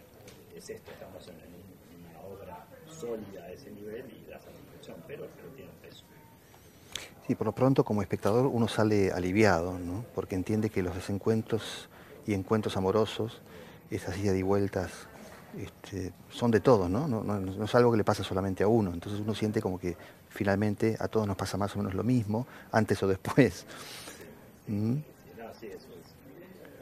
es 0.55 0.69
esto, 0.69 0.91
estamos 0.91 1.27
en, 1.27 1.35
una 1.35 2.19
obra 2.21 2.65
sólida 2.87 3.43
a 3.43 3.51
ese 3.51 3.71
nivel 3.71 4.05
y 4.11 4.29
la 4.29 4.39
satisfacción, 4.39 4.97
pero, 5.07 5.27
pero 5.35 5.49
tiene 5.55 5.71
un 5.71 5.77
peso. 5.77 6.05
Sí, 7.27 7.35
por 7.35 7.47
lo 7.47 7.53
pronto 7.53 7.83
como 7.83 8.01
espectador 8.01 8.45
uno 8.45 8.67
sale 8.67 9.11
aliviado, 9.11 9.79
¿no? 9.79 10.05
porque 10.13 10.35
entiende 10.35 10.69
que 10.69 10.83
los 10.83 10.93
desencuentros 10.95 11.89
y 12.27 12.33
encuentros 12.33 12.77
amorosos, 12.77 13.41
esas 13.89 14.17
idas 14.17 14.35
y 14.35 14.43
vueltas 14.43 15.07
este, 15.57 16.11
son 16.29 16.51
de 16.51 16.59
todos, 16.59 16.89
¿no? 16.89 17.07
No, 17.07 17.23
¿no? 17.23 17.65
es 17.65 17.75
algo 17.75 17.91
que 17.91 17.97
le 17.97 18.03
pasa 18.03 18.23
solamente 18.23 18.63
a 18.63 18.67
uno. 18.67 18.93
Entonces 18.93 19.19
uno 19.21 19.35
siente 19.35 19.61
como 19.61 19.79
que 19.79 19.95
finalmente 20.29 20.97
a 20.99 21.07
todos 21.07 21.27
nos 21.27 21.37
pasa 21.37 21.57
más 21.57 21.75
o 21.75 21.79
menos 21.79 21.93
lo 21.93 22.03
mismo, 22.03 22.47
antes 22.71 23.01
o 23.03 23.07
después. 23.07 23.65
¿Mm? 24.67 24.97
sí, 25.59 25.67
eso 25.67 25.89
es. 25.93 26.09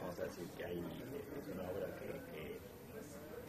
Vamos 0.00 0.18
a 0.18 0.22
decir 0.22 0.46
que 0.56 0.64
hay 0.64 0.78
es 0.78 1.54
una 1.54 1.64
obra 1.68 1.86
que, 2.00 2.58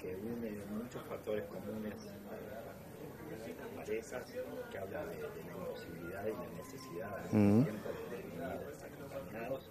que, 0.01 0.15
une 0.15 0.59
muchos 0.75 1.01
factores 1.03 1.45
comunes 1.45 1.93
a 1.93 2.35
las 2.35 3.85
parejas, 3.85 4.23
que 4.71 4.77
habla 4.77 5.05
de, 5.05 5.21
la 5.21 5.51
imposibilidad 5.53 6.25
y 6.25 6.31
la 6.31 6.49
necesidad 6.57 7.17
al 7.17 7.23
mismo 7.33 7.63
tiempo 7.63 7.89
de 8.11 8.17
vivir 8.17 8.43
acompañados, 8.43 9.69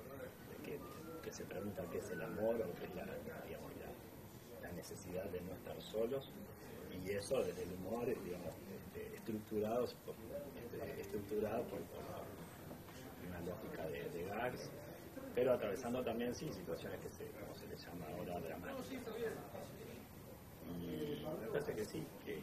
de 0.48 0.56
que, 0.64 0.80
que 1.22 1.32
se 1.32 1.44
pregunta 1.44 1.84
qué 1.92 1.98
es 1.98 2.10
el 2.10 2.22
amor 2.22 2.56
o 2.56 2.74
qué 2.78 2.86
es 2.86 2.94
la 2.94 3.04
necesidad 4.72 5.24
de 5.24 5.40
no 5.40 5.52
estar 5.52 5.80
solos 5.80 6.30
y 7.04 7.10
eso 7.10 7.42
desde 7.42 7.62
el 7.62 7.72
humor, 7.72 8.06
digamos, 8.06 8.54
este, 8.76 9.16
estructurados 9.16 9.94
por, 10.04 10.14
este, 10.62 11.00
estructurado 11.00 11.62
por, 11.64 11.80
una 13.28 13.40
lógica 13.40 13.86
de, 13.88 14.24
gags, 14.24 14.70
pero 15.34 15.54
atravesando 15.54 16.02
también 16.02 16.34
sí 16.34 16.52
situaciones 16.52 17.00
que 17.00 17.10
se, 17.10 17.26
como 17.40 17.54
se 17.54 17.66
les 17.66 17.84
llama 17.84 18.06
ahora 18.16 18.40
dramáticas. 18.40 18.92
Y 20.80 21.24
me 21.40 21.48
parece 21.48 21.74
que 21.74 21.84
sí, 21.84 22.06
que, 22.24 22.42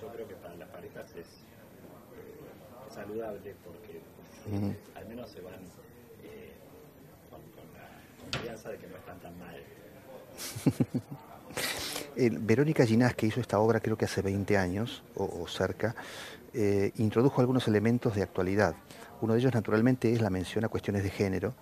yo 0.00 0.08
creo 0.08 0.28
que 0.28 0.34
para 0.36 0.54
las 0.54 0.68
parejas 0.68 1.10
es, 1.16 1.26
eh, 1.26 2.94
saludable 2.94 3.54
porque 3.64 4.00
al 4.94 5.06
menos 5.08 5.30
se 5.30 5.40
van 5.40 5.60
eh, 6.22 6.52
con, 7.30 7.40
la 7.74 7.88
confianza 8.30 8.70
de 8.70 8.78
que 8.78 8.86
no 8.86 8.96
están 8.96 9.18
tan 9.20 9.38
mal. 9.38 9.62
Verónica 12.18 12.84
Ginás, 12.84 13.14
que 13.14 13.26
hizo 13.26 13.40
esta 13.40 13.60
obra 13.60 13.78
creo 13.80 13.96
que 13.96 14.04
hace 14.04 14.22
20 14.22 14.56
años 14.56 15.04
o, 15.14 15.46
cerca, 15.46 15.94
eh, 16.52 16.90
introdujo 16.96 17.40
algunos 17.40 17.68
elementos 17.68 18.16
de 18.16 18.22
actualidad. 18.22 18.74
Uno 19.20 19.34
de 19.34 19.40
ellos, 19.40 19.54
naturalmente, 19.54 20.12
es 20.12 20.20
la 20.20 20.30
mención 20.30 20.64
a 20.64 20.68
cuestiones 20.68 21.02
de 21.02 21.10
género, 21.10 21.54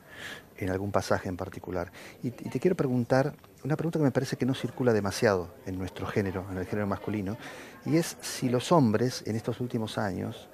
en 0.58 0.70
algún 0.70 0.92
pasaje 0.92 1.28
en 1.28 1.36
particular. 1.36 1.92
Y, 2.22 2.30
te 2.30 2.58
quiero 2.58 2.74
preguntar, 2.74 3.34
una 3.64 3.76
pregunta 3.76 3.98
que 3.98 4.04
me 4.04 4.10
parece 4.10 4.36
que 4.36 4.46
no 4.46 4.54
circula 4.54 4.92
demasiado 4.92 5.54
en 5.66 5.78
nuestro 5.78 6.06
género, 6.06 6.46
en 6.50 6.58
el 6.58 6.66
género 6.66 6.86
masculino, 6.86 7.36
y 7.84 7.96
es 7.96 8.16
si 8.20 8.48
los 8.48 8.72
hombres 8.72 9.24
en 9.26 9.36
estos 9.36 9.60
últimos 9.60 9.98
años 9.98 10.48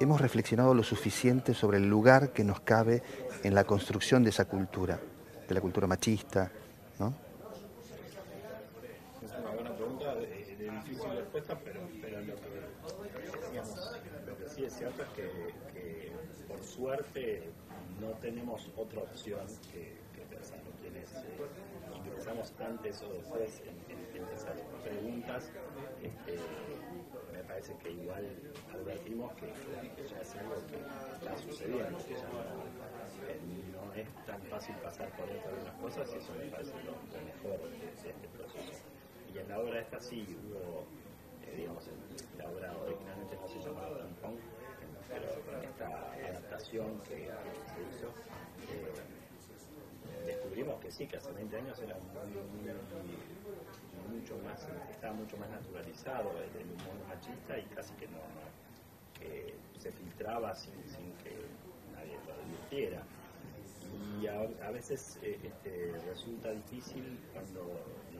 hemos 0.00 0.20
reflexionado 0.20 0.74
lo 0.74 0.82
suficiente 0.82 1.54
sobre 1.54 1.78
el 1.78 1.88
lugar 1.88 2.32
que 2.32 2.44
nos 2.44 2.60
cabe 2.60 3.02
en 3.42 3.54
la 3.54 3.64
construcción 3.64 4.22
de 4.22 4.30
esa 4.30 4.46
cultura, 4.46 4.98
de 5.48 5.54
la 5.54 5.60
cultura 5.60 5.86
machista, 5.86 6.50
¿no? 6.98 7.14
pero, 11.64 11.80
pero 12.00 12.20
lo, 12.20 12.34
que, 12.36 12.48
lo 14.26 14.36
que 14.36 14.48
sí 14.48 14.64
es 14.64 14.69
cierto 14.80 15.02
es 15.02 15.08
que, 15.10 16.12
por 16.48 16.64
suerte 16.64 17.42
no 18.00 18.08
tenemos 18.22 18.66
otra 18.76 19.02
opción 19.02 19.46
que, 19.70 20.00
pensar 20.30 20.58
en 20.58 20.72
quienes 20.80 21.12
eh, 21.16 21.96
ingresamos 21.96 22.52
antes 22.60 23.02
o 23.02 23.12
después 23.12 23.62
en, 23.66 24.24
esas 24.32 24.60
preguntas. 24.84 25.50
Este, 26.02 26.38
me 27.32 27.42
parece 27.44 27.74
que 27.78 27.90
igual 27.90 28.24
advertimos 28.72 29.32
que, 29.34 29.46
ya 29.46 30.20
es 30.20 30.34
algo 30.36 30.54
que 30.68 30.76
está 31.16 31.36
sucediendo, 31.36 31.98
que 31.98 32.14
ya 32.14 32.28
no, 32.28 33.92
es 33.94 34.08
tan 34.24 34.40
fácil 34.42 34.74
pasar 34.76 35.10
por 35.16 35.26
dentro 35.28 35.50
de 35.56 35.62
unas 35.62 35.74
cosas 35.74 36.10
y 36.14 36.18
eso 36.18 36.32
me 36.38 36.46
parece 36.46 36.72
lo, 36.84 36.92
mejor 37.26 37.68
de, 37.70 37.86
este 37.88 38.28
proceso. 38.28 38.82
Y 39.34 39.38
en 39.38 39.48
la 39.48 39.58
obra 39.58 39.80
esta 39.80 40.00
sí 40.00 40.24
hubo 40.38 40.86
digamos, 41.56 41.84
la 42.38 42.48
obra 42.48 42.72
originalmente 42.86 43.36
no 43.36 43.48
se 43.48 43.58
llamaba 43.58 43.90
pero 43.98 44.59
en 45.16 45.64
esta 45.64 45.86
adaptación 46.12 47.00
que, 47.00 47.26
se 47.26 47.80
hizo, 47.90 48.08
eh, 48.68 50.26
descubrimos 50.26 50.80
que 50.80 50.90
sí, 50.90 51.06
que 51.06 51.16
hace 51.16 51.32
20 51.32 51.56
años 51.56 51.78
era 51.80 51.96
mucho 54.08 54.36
más, 54.38 54.66
estaba 54.90 55.14
mucho 55.14 55.36
más 55.36 55.48
naturalizado 55.50 56.30
el, 56.38 56.66
humor 56.66 57.08
machista 57.08 57.58
y 57.58 57.64
casi 57.74 57.94
que 57.94 58.06
no, 58.08 58.18
se 59.78 59.92
filtraba 59.92 60.54
sin, 60.54 60.74
sin 60.88 61.12
que 61.22 61.34
nadie 61.94 62.18
lo 62.26 62.34
advirtiera. 62.34 63.02
Y 64.20 64.26
a, 64.26 64.70
veces 64.70 65.18
eh, 65.22 65.38
este, 65.42 65.92
resulta 66.06 66.50
difícil 66.50 67.18
cuando 67.32 67.66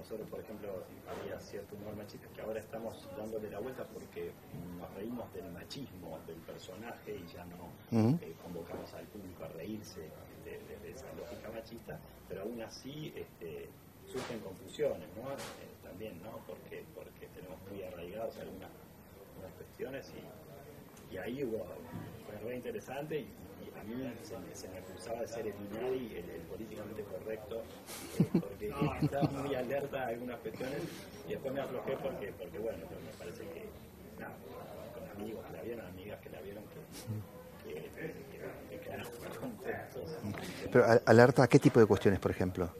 nosotros, 0.00 0.28
por 0.28 0.40
ejemplo, 0.40 0.69
había 1.09 1.38
cierto 1.40 1.76
humor 1.76 1.95
machista 1.95 2.26
que 2.35 2.40
ahora 2.40 2.59
estamos 2.59 3.07
dándole 3.16 3.50
la 3.50 3.59
vuelta 3.61 3.85
porque 3.85 4.33
nos 4.78 4.92
reímos 4.95 5.30
del 5.35 5.50
machismo 5.52 6.19
del 6.26 6.38
personaje 6.38 7.16
y 7.16 7.26
ya 7.33 7.45
no 7.45 7.69
eh, 7.92 8.35
convocamos 8.42 8.92
al 8.95 9.04
público 9.07 9.45
a 9.45 9.49
reírse 9.49 10.00
de, 10.45 10.90
esa 10.90 11.07
lógica 11.14 11.50
machista, 11.52 12.00
pero 12.28 12.42
aún 12.42 12.61
así 12.62 13.12
este, 13.14 13.69
surgen 14.11 14.40
confusiones, 14.40 15.07
¿no? 15.14 15.30
Eh, 15.33 15.71
también, 15.85 16.21
¿no? 16.23 16.40
Porque, 16.47 16.83
porque 16.95 17.28
tenemos 17.35 17.59
muy 17.71 17.83
arraigados 17.83 18.37
algunas, 18.38 18.71
cuestiones 19.57 20.11
y, 21.11 21.14
y 21.14 21.19
ahí 21.19 21.45
hubo, 21.45 21.64
fue 22.26 22.38
re 22.49 22.57
interesante 22.57 23.21
y, 23.21 23.28
a 23.81 23.85
mí 23.85 23.95
se 24.53 24.69
me, 24.69 24.79
acusaba 24.79 25.21
de 25.21 25.29
ser 25.29 25.47
el 25.47 25.55
INADI, 25.55 26.17
el, 26.17 26.41
políticamente 26.43 27.03
correcto, 27.05 27.63
eh, 28.19 28.27
porque 28.33 28.69
estaba 29.03 29.31
muy 29.31 29.55
alerta 29.55 30.03
a 30.03 30.09
algunas 30.09 30.39
cuestiones 30.41 30.83
y 31.27 31.31
después 31.31 31.55
me 31.55 31.61
aflojé 31.61 31.97
porque, 31.97 32.33
porque 32.39 32.59
bueno, 32.59 32.79
me 32.79 33.13
parece 33.19 33.43
que, 33.45 33.69
nada, 34.19 34.35
con 34.95 35.23
amigos 35.23 35.47
que 35.47 35.53
la 35.57 35.63
vieron, 35.63 35.87
amigas 35.87 36.21
que 36.21 36.31
la 36.31 36.41
vieron, 36.43 36.65
que, 37.65 37.73
que, 38.71 38.81
quedaron 38.81 39.07
contentos. 39.41 40.19
Pero 40.71 40.85
alerta 41.07 41.43
a 41.45 41.49
qué 41.49 41.59
tipo 41.59 41.81
de 41.81 41.87
cuestiones, 41.87 42.21
por 42.21 42.31
ejemplo? 42.31 42.71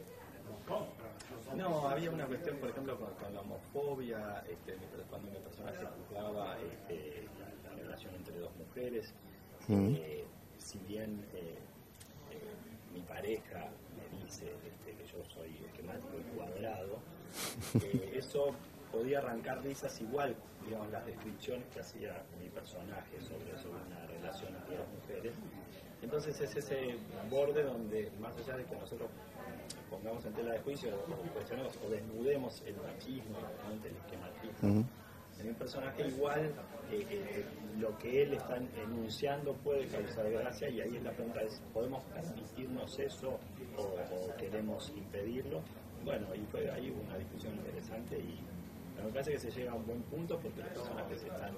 No, 1.55 1.89
había 1.89 2.11
una 2.11 2.25
cuestión, 2.25 2.57
por 2.57 2.69
ejemplo, 2.69 2.97
con, 2.97 3.33
la 3.33 3.41
homofobia, 3.41 4.43
este, 4.49 4.77
cuando 5.09 5.31
mi 5.31 5.37
personaje 5.37 5.85
juzgaba 6.07 6.57
este, 6.59 7.27
la, 7.63 7.75
relación 7.75 8.15
entre 8.15 8.39
dos 8.39 8.51
mujeres. 8.55 9.13
Eh, 9.69 10.25
si 10.71 10.79
bien 10.87 11.25
eh, 11.33 11.57
eh, 12.31 12.93
mi 12.93 13.01
pareja 13.01 13.67
me 13.97 14.23
dice 14.23 14.45
este, 14.65 14.93
que 14.93 15.05
yo 15.05 15.21
soy 15.25 15.49
esquemático 15.67 16.17
y 16.17 16.37
cuadrado, 16.37 16.99
eh, 17.81 18.13
eso 18.15 18.55
podía 18.89 19.19
arrancar 19.19 19.61
risas 19.63 19.99
igual, 19.99 20.33
digamos, 20.65 20.89
las 20.91 21.05
descripciones 21.05 21.65
que 21.73 21.81
hacía 21.81 22.23
mi 22.41 22.47
personaje 22.49 23.19
sobre, 23.19 23.57
sobre 23.61 23.83
una 23.83 24.05
relación 24.07 24.55
entre 24.55 24.77
dos 24.77 24.87
mujeres. 25.01 25.33
Entonces 26.01 26.39
es 26.39 26.55
ese 26.55 26.95
borde 27.29 27.63
donde, 27.63 28.09
más 28.21 28.35
allá 28.37 28.57
de 28.57 28.63
que 28.63 28.75
nosotros 28.75 29.09
pongamos 29.89 30.23
en 30.25 30.33
tela 30.33 30.53
de 30.53 30.59
juicio 30.59 30.89
o 30.95 31.33
cuestionemos 31.33 31.77
o 31.85 31.89
desnudemos 31.89 32.63
el 32.65 32.75
machismo, 32.77 33.37
el 33.83 33.95
esquematismo, 33.97 34.85
en 35.41 35.49
un 35.49 35.55
personaje 35.55 36.07
igual 36.07 36.51
eh, 36.91 37.05
eh, 37.09 37.45
lo 37.79 37.97
que 37.97 38.23
él 38.23 38.33
está 38.33 38.57
enunciando 38.57 39.53
puede 39.53 39.87
causar 39.87 40.29
gracia 40.29 40.69
y 40.69 40.81
ahí 40.81 40.99
la 40.99 41.11
pregunta 41.11 41.41
es, 41.41 41.61
¿podemos 41.73 42.03
permitirnos 42.05 42.99
eso 42.99 43.39
o, 43.77 44.35
queremos 44.37 44.91
impedirlo? 44.95 45.61
Bueno, 46.03 46.27
y 46.35 46.39
fue 46.51 46.69
ahí 46.69 46.89
una 46.89 47.17
discusión 47.17 47.55
interesante 47.55 48.17
y 48.19 48.39
me 49.01 49.09
parece 49.11 49.31
que 49.31 49.39
se 49.39 49.51
llega 49.51 49.71
a 49.71 49.75
un 49.75 49.85
buen 49.85 50.01
punto 50.03 50.37
porque 50.39 50.61
los 50.61 50.69
personajes 50.69 51.23
están 51.23 51.53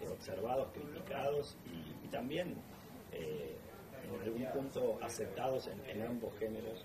eh, 0.00 0.08
observados, 0.10 0.68
criticados 0.72 1.56
y, 1.66 1.92
también 2.08 2.54
en 3.10 4.20
algún 4.20 4.46
punto 4.52 4.98
aceptados 5.02 5.70
en, 5.88 6.02
ambos 6.02 6.30
géneros 6.38 6.84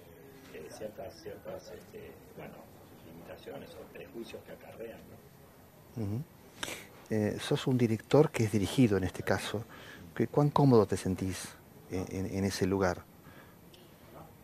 ciertas, 0.69 1.21
ciertas 1.21 1.69
este, 1.71 2.11
bueno, 2.37 2.55
limitaciones 3.05 3.75
o 3.75 3.79
prejuicios 3.93 4.41
que 4.43 4.53
acarrean. 4.53 4.99
¿no? 5.97 6.23
Eh, 7.09 7.37
sos 7.39 7.67
un 7.67 7.77
director 7.77 8.29
que 8.31 8.43
es 8.43 8.51
dirigido 8.51 8.97
en 8.97 9.03
este 9.03 9.23
caso. 9.23 9.63
¿Cuán 10.31 10.49
cómodo 10.49 10.85
te 10.87 10.97
sentís 10.97 11.49
en, 11.91 12.43
ese 12.43 12.65
lugar? 12.65 13.03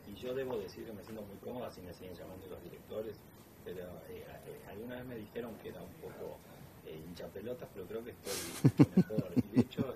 Y 0.08 0.16
yo 0.16 0.34
debo 0.36 0.58
decir 0.58 0.86
que 0.86 0.94
me 0.94 1.04
siento 1.04 1.24
muy 1.24 1.36
cómoda 1.38 1.72
si 1.72 1.82
me 1.82 1.94
siguen 1.94 2.14
llamando 2.14 2.46
los 2.48 2.64
directores, 2.64 3.16
pero 3.66 3.82
eh, 4.08 4.24
eh, 4.46 4.70
alguna 4.70 4.98
vez 4.98 5.06
me 5.06 5.16
dijeron 5.16 5.52
que 5.64 5.70
era 5.70 5.82
un 5.82 5.94
poco 5.94 6.38
hincha 6.86 7.26
pelotas, 7.28 7.68
pero 7.74 7.88
creo 7.88 8.04
que 8.06 8.12
estoy. 8.12 9.34
Y 9.52 9.56
de 9.56 9.62
hecho, 9.62 9.96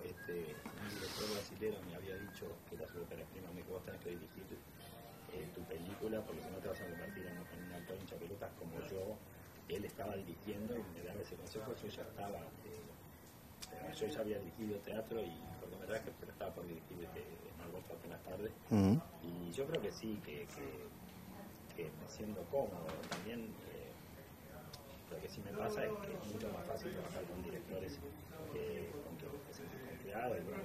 él 9.70 9.86
estaba 9.86 10.16
dirigiendo 10.16 10.76
y 10.78 10.84
me 10.98 11.04
daba 11.04 11.22
ese 11.22 11.36
consejo, 11.36 11.74
yo 11.76 11.88
ya 11.90 12.04
estaba, 12.04 12.40
eh, 12.40 13.94
yo 14.00 14.08
ya 14.08 14.20
había 14.22 14.40
dirigido 14.40 14.78
teatro 14.80 15.22
y 15.22 15.32
cortometraje, 15.60 16.12
pero 16.20 16.32
estaba 16.32 16.52
por 16.54 16.68
dirigir 16.68 17.04
este, 17.04 17.24
algo 17.64 17.80
apenas 17.80 18.24
tarde. 18.24 18.52
Y 19.24 19.52
yo 19.52 19.66
creo 19.68 19.82
que 19.82 19.92
sí, 19.92 20.20
que, 20.26 20.48
que, 21.76 21.84
me 21.84 22.08
siento 22.08 22.42
cómodo. 22.50 22.88
También 23.10 23.42
eh, 23.42 23.92
lo 25.12 25.22
que 25.22 25.30
sí 25.30 25.42
me 25.42 25.52
pasa 25.52 25.86
es 25.86 25.92
que 25.92 26.14
es 26.14 26.34
mucho 26.34 26.50
más 26.50 26.66
fácil 26.66 26.92
trabajar 26.94 27.24
con 27.26 27.44
directores 27.44 28.00
que 28.52 28.90
con 29.06 29.18
que 29.18 29.26
te 29.28 29.78
confiado 29.86 30.38
y 30.38 30.42
bueno, 30.42 30.64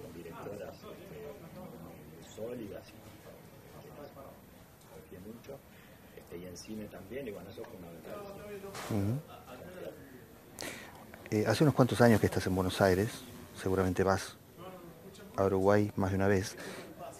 con 0.00 0.12
directoras 0.14 0.76
este, 0.76 2.34
sólidas 2.34 2.88
y 2.88 2.94
confío 4.92 5.20
mucho 5.20 5.58
y 6.36 6.46
en 6.46 6.56
cine 6.56 6.84
también, 6.86 7.28
y 7.28 7.30
bueno, 7.30 7.50
eso 7.50 7.62
es 7.62 7.68
fundamental. 7.68 9.20
Eh, 11.30 11.44
hace 11.46 11.64
unos 11.64 11.74
cuantos 11.74 12.00
años 12.00 12.20
que 12.20 12.26
estás 12.26 12.46
en 12.46 12.54
Buenos 12.54 12.80
Aires, 12.80 13.08
seguramente 13.60 14.02
vas 14.02 14.36
a 15.36 15.44
Uruguay 15.44 15.90
más 15.96 16.10
de 16.10 16.16
una 16.16 16.28
vez, 16.28 16.56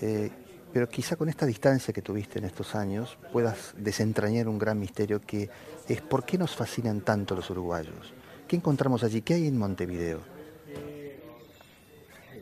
eh, 0.01 0.31
pero 0.72 0.88
quizá 0.88 1.16
con 1.16 1.29
esta 1.29 1.46
distancia 1.46 1.92
que 1.92 2.03
tuviste 2.03 2.38
en 2.38 2.44
estos 2.44 2.75
años 2.75 3.16
puedas 3.33 3.75
desentrañar 3.77 4.48
un 4.48 4.59
gran 4.59 4.79
misterio 4.79 5.20
que 5.20 5.48
es 5.88 6.01
por 6.01 6.25
qué 6.25 6.38
nos 6.38 6.57
fascinan 6.57 7.01
tanto 7.03 7.35
los 7.35 7.48
uruguayos. 7.51 8.12
¿Qué 8.48 8.57
encontramos 8.57 9.03
allí? 9.03 9.22
¿Qué 9.22 9.35
hay 9.35 9.46
en 9.46 9.59
Montevideo? 9.59 10.20
Eh, 10.68 11.18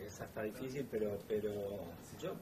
es 0.07 0.21
hasta 0.21 0.43
difícil, 0.43 0.87
pero, 0.91 1.19
pero 1.29 1.51
yo 2.21 2.35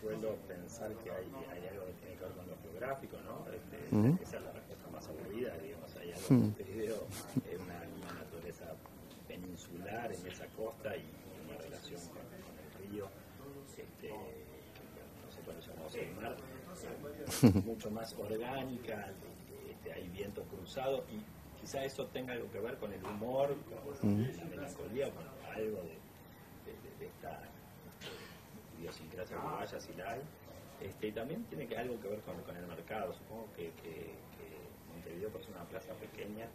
suelo 0.00 0.36
pensar 0.46 0.92
que 1.02 1.10
hay, 1.10 1.26
hay 1.50 1.68
algo 1.68 1.86
que 1.86 1.92
tiene 1.94 2.14
que 2.16 2.24
ver 2.24 2.32
con 2.34 2.46
lo 2.46 2.54
geográfico, 2.78 3.16
¿no? 3.24 3.44
Este, 3.52 4.22
Esa 4.22 4.36
es 4.36 4.42
la 4.42 4.52
respuesta 4.52 4.88
más 4.92 5.08
aburrida, 5.08 5.56
digamos, 5.58 5.96
hay 5.96 6.12
algo 6.12 6.26
mm. 6.30 6.40
Montevideo, 6.40 6.96
es 7.50 7.60
una, 7.60 7.82
una, 7.98 8.20
naturaleza 8.20 8.64
peninsular 9.26 10.12
en 10.12 10.26
esa 10.26 10.46
costa 10.56 10.96
y 10.96 11.04
una 11.46 11.58
relación 11.58 12.00
con, 12.08 12.22
con 12.22 12.54
el 12.58 12.90
río, 12.90 13.08
este, 13.76 14.14
nosotros 15.26 15.66
llamamos 15.66 15.94
el 15.94 16.14
mar, 16.14 16.36
mucho 17.64 17.90
más 17.90 18.14
orgánica, 18.14 19.10
este, 19.70 19.92
hay 19.92 20.08
viento 20.08 20.42
cruzado 20.44 21.04
y 21.10 21.60
quizá 21.60 21.84
eso 21.84 22.06
tenga 22.06 22.32
algo 22.32 22.50
que 22.50 22.60
ver 22.60 22.76
con 22.76 22.92
el 22.92 23.04
humor, 23.04 23.56
con 24.02 24.36
la 24.36 24.44
melancolía, 24.44 25.10
con 25.10 25.24
algo 25.54 25.78
de, 25.82 25.98
de, 26.64 26.98
de 26.98 27.06
esta 27.06 27.42
idiosincrasia 28.78 29.36
uruguaya, 29.36 29.80
si 29.80 29.92
la 29.94 30.12
hay. 30.12 30.20
Este, 30.80 31.08
y 31.08 31.12
también 31.12 31.44
tiene 31.44 31.66
que 31.66 31.76
algo 31.76 32.00
que 32.00 32.08
ver 32.08 32.20
con, 32.20 32.40
con 32.42 32.56
el 32.56 32.66
mercado. 32.66 33.12
Supongo 33.12 33.48
que, 33.56 33.70
que, 33.82 34.14
que, 34.36 34.46
Montevideo, 34.92 35.30
por 35.30 35.42
ser 35.42 35.54
una 35.54 35.64
plaza 35.64 35.92
pequeña, 35.94 36.46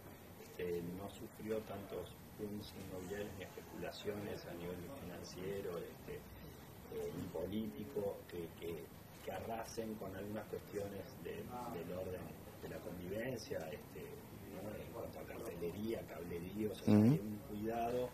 este, 0.42 0.82
no 0.96 1.10
sufrió 1.10 1.58
tantos 1.62 2.14
booms 2.38 2.72
inmobiliarios 2.74 3.30
ni 3.38 3.44
especulaciones 3.44 4.44
a 4.46 4.54
nivel 4.54 4.76
financiero 5.02 5.78
este, 5.78 6.14
eh, 6.14 7.12
ni 7.16 7.26
político 7.28 8.16
que, 8.28 8.48
que, 8.60 8.82
arrasen 9.24 9.94
con 9.94 10.14
algunas 10.14 10.44
cuestiones 10.48 11.02
del 11.24 11.92
orden 11.96 12.20
de 12.60 12.68
la 12.68 12.76
convivencia, 12.76 13.58
este, 13.72 14.00
en 14.00 14.92
cuanto 14.92 15.18
a 15.18 15.22
cartelería, 15.22 16.02
cablería, 16.02 16.70
o 16.70 16.74
sea, 16.74 16.94
hay 16.94 17.18
un 17.18 17.40
cuidado 17.48 18.10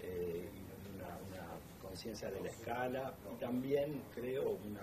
eh, 0.00 0.48
conciencia 1.82 2.30
de 2.30 2.40
la 2.40 2.48
escala 2.48 3.14
y 3.34 3.40
también 3.40 4.00
creo 4.14 4.56
una, 4.64 4.82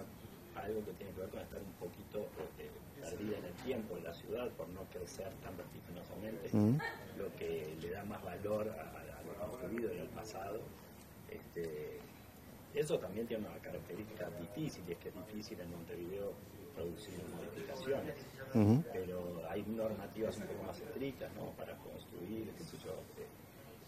algo 0.55 0.83
que 0.85 0.93
tiene 0.93 1.11
que 1.13 1.21
ver 1.21 1.29
con 1.29 1.39
estar 1.39 1.59
un 1.59 1.73
poquito 1.73 2.27
eh, 2.59 2.69
perdida 3.01 3.37
en 3.37 3.45
el 3.45 3.53
tiempo 3.63 3.97
en 3.97 4.03
la 4.03 4.13
ciudad 4.13 4.49
por 4.51 4.67
no 4.69 4.81
crecer 4.91 5.31
tan 5.43 5.55
vertiginosamente, 5.57 6.49
mm. 6.51 7.19
lo 7.19 7.35
que 7.35 7.75
le 7.81 7.89
da 7.91 8.03
más 8.05 8.23
valor 8.23 8.69
a, 8.69 9.23
lo 9.25 9.33
construido 9.35 9.93
y 9.93 9.99
al 9.99 10.07
pasado. 10.07 10.59
Este, 11.29 11.99
eso 12.73 12.99
también 12.99 13.25
tiene 13.27 13.47
una 13.47 13.57
característica 13.57 14.29
difícil, 14.39 14.83
y 14.87 14.91
es 14.93 14.97
que 14.99 15.09
es 15.09 15.15
difícil 15.15 15.59
en 15.59 15.71
Montevideo 15.71 16.33
producir 16.75 17.15
modificaciones. 17.35 18.15
Pero 18.93 19.41
hay 19.49 19.63
normativas 19.63 20.37
un 20.37 20.43
poco 20.43 20.63
más 20.63 20.79
estrictas, 20.79 21.31
¿no? 21.35 21.51
Para 21.57 21.75
construir, 21.77 22.49
qué 22.57 22.63
sé 22.63 22.77
yo. 22.83 22.93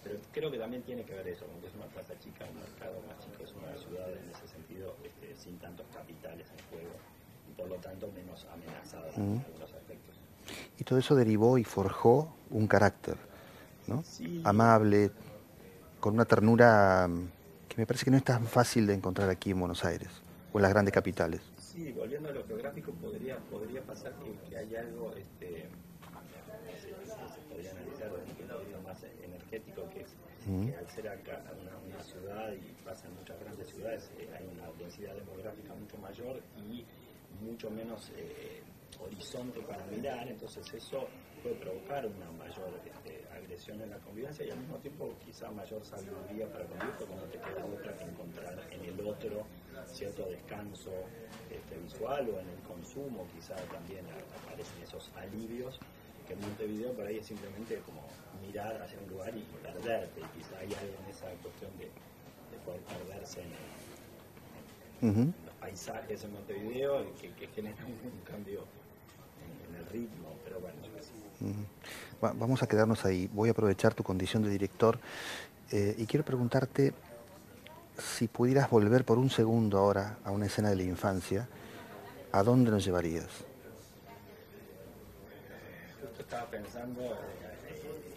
Pero 0.03 0.19
creo 0.31 0.51
que 0.51 0.57
también 0.57 0.83
tiene 0.83 1.03
que 1.03 1.13
ver 1.13 1.27
eso, 1.27 1.45
porque 1.45 1.67
es 1.67 1.75
una 1.75 1.85
plaza 1.87 2.13
chica, 2.19 2.45
un 2.49 2.59
mercado 2.59 3.01
más 3.07 3.19
chico, 3.19 3.43
es 3.43 3.53
una 3.53 3.75
ciudad 3.77 4.09
en 4.11 4.29
ese 4.29 4.47
sentido 4.47 4.95
este, 5.03 5.35
sin 5.35 5.57
tantos 5.57 5.85
capitales 5.93 6.47
en 6.57 6.65
juego 6.69 6.93
y 7.49 7.53
por 7.53 7.67
lo 7.67 7.75
tanto 7.75 8.11
menos 8.11 8.45
amenazada 8.53 9.09
en 9.15 9.43
algunos 9.43 9.73
aspectos. 9.73 10.15
Y 10.79 10.83
todo 10.83 10.99
eso 10.99 11.15
derivó 11.15 11.57
y 11.57 11.63
forjó 11.63 12.33
un 12.49 12.67
carácter, 12.67 13.17
¿no? 13.87 14.03
Amable, 14.43 15.11
con 15.99 16.13
una 16.13 16.25
ternura 16.25 17.07
mm, 17.07 17.29
que 17.67 17.77
me 17.77 17.85
parece 17.85 18.05
que 18.05 18.11
no 18.11 18.17
es 18.17 18.23
tan 18.23 18.45
fácil 18.45 18.87
de 18.87 18.93
encontrar 18.93 19.29
aquí 19.29 19.51
en 19.51 19.59
Buenos 19.59 19.83
Aires 19.83 20.09
o 20.53 20.59
en 20.59 20.61
las 20.61 20.71
grandes 20.71 20.93
capitales. 20.93 21.41
Sí, 21.57 21.91
volviendo 21.91 22.29
a 22.29 22.31
lo 22.31 22.45
geográfico, 22.45 22.91
podría, 22.93 23.37
podría 23.51 23.81
pasar 23.81 24.13
que, 24.13 24.49
que 24.49 24.57
hay 24.57 24.75
algo, 24.75 25.13
este, 25.15 25.67
se, 26.79 27.41
podría 27.49 27.71
analizar 27.71 28.11
desde 28.11 28.31
un 28.31 28.37
punto 28.37 28.59
de 28.59 28.65
vista 28.65 28.81
más 28.81 29.03
energético, 29.23 29.83
que 30.47 30.75
al 30.77 30.87
ser 30.89 31.09
acá 31.09 31.43
una, 31.87 32.03
ciudad 32.03 32.53
y 32.53 32.71
pasa 32.83 33.07
en 33.07 33.15
muchas 33.15 33.37
grandes 33.39 33.67
ciudades, 33.67 34.09
eh, 34.17 34.29
hay 34.37 34.45
una 34.47 34.71
densidad 34.77 35.13
demográfica 35.15 35.73
mucho 35.75 35.97
mayor 35.97 36.41
y 36.55 36.85
mucho 37.43 37.69
menos 37.69 38.11
eh, 38.15 38.61
horizonte 39.03 39.59
para 39.61 39.85
mirar, 39.87 40.27
entonces 40.27 40.73
eso 40.73 41.05
puede 41.43 41.55
provocar 41.55 42.05
una 42.05 42.31
mayor 42.31 42.79
este, 42.85 43.27
agresión 43.35 43.81
en 43.81 43.89
la 43.89 43.97
convivencia 43.97 44.45
y 44.45 44.49
al 44.51 44.59
mismo 44.59 44.77
tiempo 44.77 45.13
quizá 45.25 45.51
mayor 45.51 45.83
sabiduría 45.83 46.47
para 46.51 46.65
convivir 46.65 46.95
porque 46.97 47.15
no 47.15 47.23
te 47.23 47.39
queda 47.39 47.65
otra 47.65 47.97
que 47.97 48.03
encontrar 48.05 48.67
en 48.71 48.85
el 48.85 49.07
otro 49.07 49.45
cierto 49.85 50.25
descanso 50.29 50.91
este, 51.51 51.77
visual 51.77 52.29
o 52.29 52.39
en 52.39 52.49
el 52.49 52.59
consumo, 52.61 53.27
quizá 53.35 53.55
también 53.67 54.05
aparecen 54.43 54.81
esos 54.81 55.11
alivios 55.15 55.77
que 56.27 56.33
en 56.33 56.41
Montevideo 56.41 56.93
por 56.93 57.07
ahí 57.07 57.17
es 57.17 57.25
simplemente 57.25 57.77
como 57.85 58.03
mirar 58.47 58.81
hacia 58.81 58.97
un 58.99 59.09
lugar 59.09 59.35
y 59.35 59.45
perderte, 59.61 60.21
y 60.21 60.37
quizá 60.37 60.57
hay 60.59 60.73
algo 60.73 60.95
en 61.03 61.09
esa 61.11 61.27
cuestión 61.43 61.71
de, 61.77 61.91
poder 62.65 62.81
perderse 62.81 63.41
en, 65.01 65.33
los 65.45 65.55
paisajes 65.55 66.23
en 66.23 66.33
Montevideo 66.33 67.05
que, 67.21 67.31
que 67.33 67.47
genera 67.47 67.85
un 67.85 68.21
cambio 68.29 68.63
ritmo, 69.91 70.35
pero 70.43 70.59
bueno. 70.59 70.75
Vamos 72.21 72.63
a 72.63 72.67
quedarnos 72.67 73.05
ahí. 73.05 73.29
Voy 73.33 73.49
a 73.49 73.51
aprovechar 73.51 73.93
tu 73.93 74.03
condición 74.03 74.43
de 74.43 74.49
director 74.49 74.99
eh, 75.71 75.95
y 75.97 76.05
quiero 76.05 76.25
preguntarte 76.25 76.93
si 77.97 78.27
pudieras 78.27 78.69
volver 78.69 79.05
por 79.05 79.17
un 79.17 79.29
segundo 79.29 79.77
ahora 79.77 80.17
a 80.23 80.31
una 80.31 80.45
escena 80.45 80.69
de 80.69 80.75
la 80.75 80.83
infancia, 80.83 81.47
¿a 82.31 82.43
dónde 82.43 82.71
nos 82.71 82.85
llevarías? 82.85 83.25
Estaba 86.19 86.45
pensando 86.47 87.01
eh, 87.01 88.16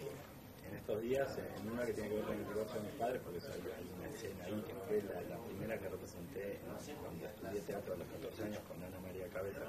estos 0.81 1.01
días 1.01 1.29
en 1.37 1.71
una 1.71 1.85
que 1.85 1.93
tiene 1.93 2.09
que 2.09 2.15
ver 2.15 2.25
con 2.25 2.37
el 2.37 2.47
divorcio 2.47 2.81
de 2.81 2.87
mis 2.89 2.97
padres, 2.97 3.21
porque 3.21 3.37
hay 3.37 3.85
una 3.93 4.09
escena 4.09 4.45
ahí 4.45 4.63
que 4.65 4.73
fue 4.73 4.97
la, 5.29 5.37
primera 5.45 5.77
que 5.77 5.89
representé 5.89 6.57
cuando 7.01 7.25
estudié 7.25 7.61
teatro 7.61 7.93
a 7.93 7.97
los 7.97 8.07
14 8.07 8.43
años 8.43 8.61
con 8.65 8.81
Ana 8.83 8.99
María 8.99 9.27
Cabeza, 9.29 9.61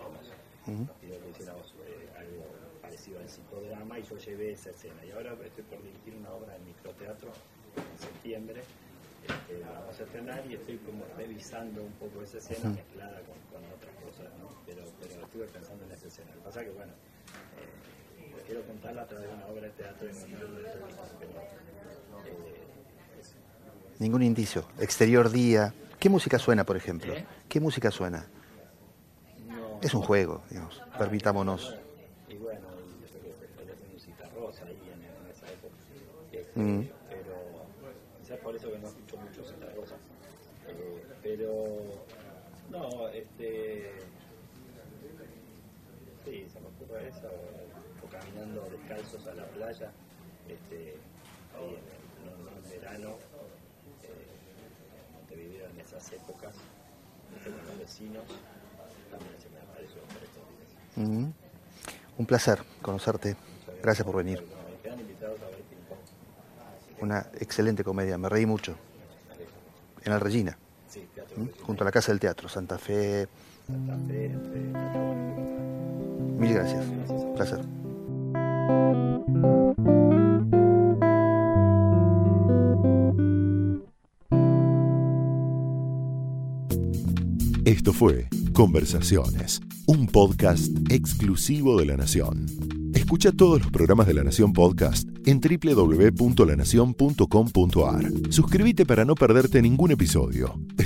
que 0.65 0.73
nos, 0.73 0.97
pidió 0.97 1.21
que 1.21 1.29
hiciéramos 1.31 1.75
algo 2.17 2.45
parecido 2.81 3.21
al 3.21 3.29
psicodrama 3.29 3.99
y 3.99 4.03
yo 4.03 4.17
llevé 4.17 4.53
esa 4.53 4.71
escena. 4.71 5.05
Y 5.05 5.11
ahora 5.11 5.37
estoy 5.45 5.65
por 5.65 5.83
dirigir 5.83 6.17
una 6.17 6.33
obra 6.33 6.57
en 6.57 6.65
microteatro 6.65 7.29
en 7.77 7.99
septiembre. 7.99 8.63
Este, 9.23 9.61
la 9.61 9.71
vamos 9.71 10.01
a 10.01 10.03
estrenar 10.03 10.43
y 10.51 10.55
estoy 10.55 10.79
como 10.79 11.05
revisando 11.17 11.83
un 11.85 11.93
poco 11.93 12.23
esa 12.23 12.39
escena 12.39 12.71
mezclada 12.71 13.21
con, 13.23 13.63
otras 13.69 13.95
cosas, 14.03 14.33
¿no? 14.41 14.49
Pero, 14.67 14.83
pero 14.99 15.23
estuve 15.23 15.47
pensando 15.47 15.85
en 15.85 15.93
esa 15.93 16.09
escena. 16.09 16.31
Lo 16.31 16.41
que 16.41 16.45
pasa 16.47 16.61
es 16.63 16.67
que, 16.67 16.73
bueno, 16.73 16.93
eh, 16.93 18.02
quiero 18.47 18.63
contarla 18.67 19.03
a 19.03 19.07
través 19.07 19.29
de 19.29 19.35
una 19.35 19.47
obra 19.47 19.63
de 19.63 19.71
teatro 19.71 20.09
y 20.09 20.13
no 20.13 20.39
de 20.55 20.63
eh, 20.63 22.55
Ningún 23.99 24.23
indicio. 24.23 24.65
Exterior 24.79 25.31
día. 25.31 25.75
¿Qué 25.99 26.09
música 26.09 26.39
suena, 26.39 26.65
por 26.65 26.77
ejemplo? 26.77 27.13
¿Eh? 27.15 27.25
¿Qué 27.49 27.61
música 27.61 27.91
suena? 27.91 28.27
es 29.83 29.95
un 29.95 30.03
juego, 30.03 30.43
digamos, 30.49 30.81
permitámonos. 30.97 31.77
Y 32.29 32.37
bueno, 32.37 32.61
yo 33.01 33.09
sé 33.09 33.19
que 33.19 33.93
música 33.93 34.29
rosa 34.35 34.65
ahí 34.65 34.79
en, 34.95 35.31
esa 35.31 35.47
época, 35.47 35.75
este, 36.31 36.61
mm. 36.61 36.89
pero 37.11 37.35
quizás 38.21 38.39
por 38.39 38.55
eso 38.55 38.71
que 38.73 38.79
no 38.79 38.89
escucho 38.89 39.17
mucho 39.17 39.45
Cita 39.45 39.67
Rosa. 39.75 39.97
Eh, 40.69 41.03
pero, 41.23 41.65
no, 42.71 43.09
este, 43.09 43.93
sí, 46.25 46.47
se 46.53 46.61
me 46.61 46.69
ocurre 46.69 47.09
eso, 47.09 47.29
caminando 48.13 48.69
descalzos 48.71 49.27
a 49.27 49.35
la 49.35 49.47
playa, 49.47 49.91
este, 50.49 50.97
ahí 51.57 51.75
en, 51.75 52.65
el 52.65 52.81
verano, 52.81 53.17
eh, 54.03 55.15
Montevideo 55.15 55.69
en 55.71 55.81
esas 55.81 56.13
épocas, 56.13 56.55
con 57.43 57.67
los 57.67 57.79
vecinos, 57.79 58.25
también 59.11 59.35
se 59.41 59.49
un 62.19 62.27
placer 62.27 62.63
conocerte. 62.81 63.37
Gracias 63.83 64.05
por 64.05 64.17
venir. 64.17 64.47
Una 67.01 67.27
excelente 67.41 67.83
comedia, 67.83 68.17
me 68.19 68.29
reí 68.29 68.47
mucho. 68.47 68.77
En 70.05 70.13
el 70.13 70.21
Regina, 70.21 70.57
junto 71.65 71.83
a 71.83 71.87
la 71.87 71.93
Casa 71.93 72.13
del 72.13 72.21
Teatro, 72.21 72.49
Santa 72.49 72.79
Fe. 72.79 73.27
Mil 76.39 76.55
gracias. 76.55 76.85
Placer. 77.35 77.82
Esto 87.65 87.93
fue 87.93 88.29
Conversaciones, 88.53 89.61
un 89.87 90.07
podcast 90.07 90.71
exclusivo 90.91 91.79
de 91.79 91.87
La 91.87 91.97
Nación. 91.97 92.47
Escucha 92.95 93.33
todos 93.33 93.63
los 93.63 93.71
programas 93.71 94.07
de 94.07 94.15
La 94.15 94.23
Nación 94.23 94.53
Podcast 94.53 95.09
en 95.27 95.41
www.lanacion.com.ar. 95.41 98.13
Suscríbete 98.31 98.85
para 98.85 99.05
no 99.05 99.15
perderte 99.15 99.63
ningún 99.63 99.91
episodio. 99.91 100.61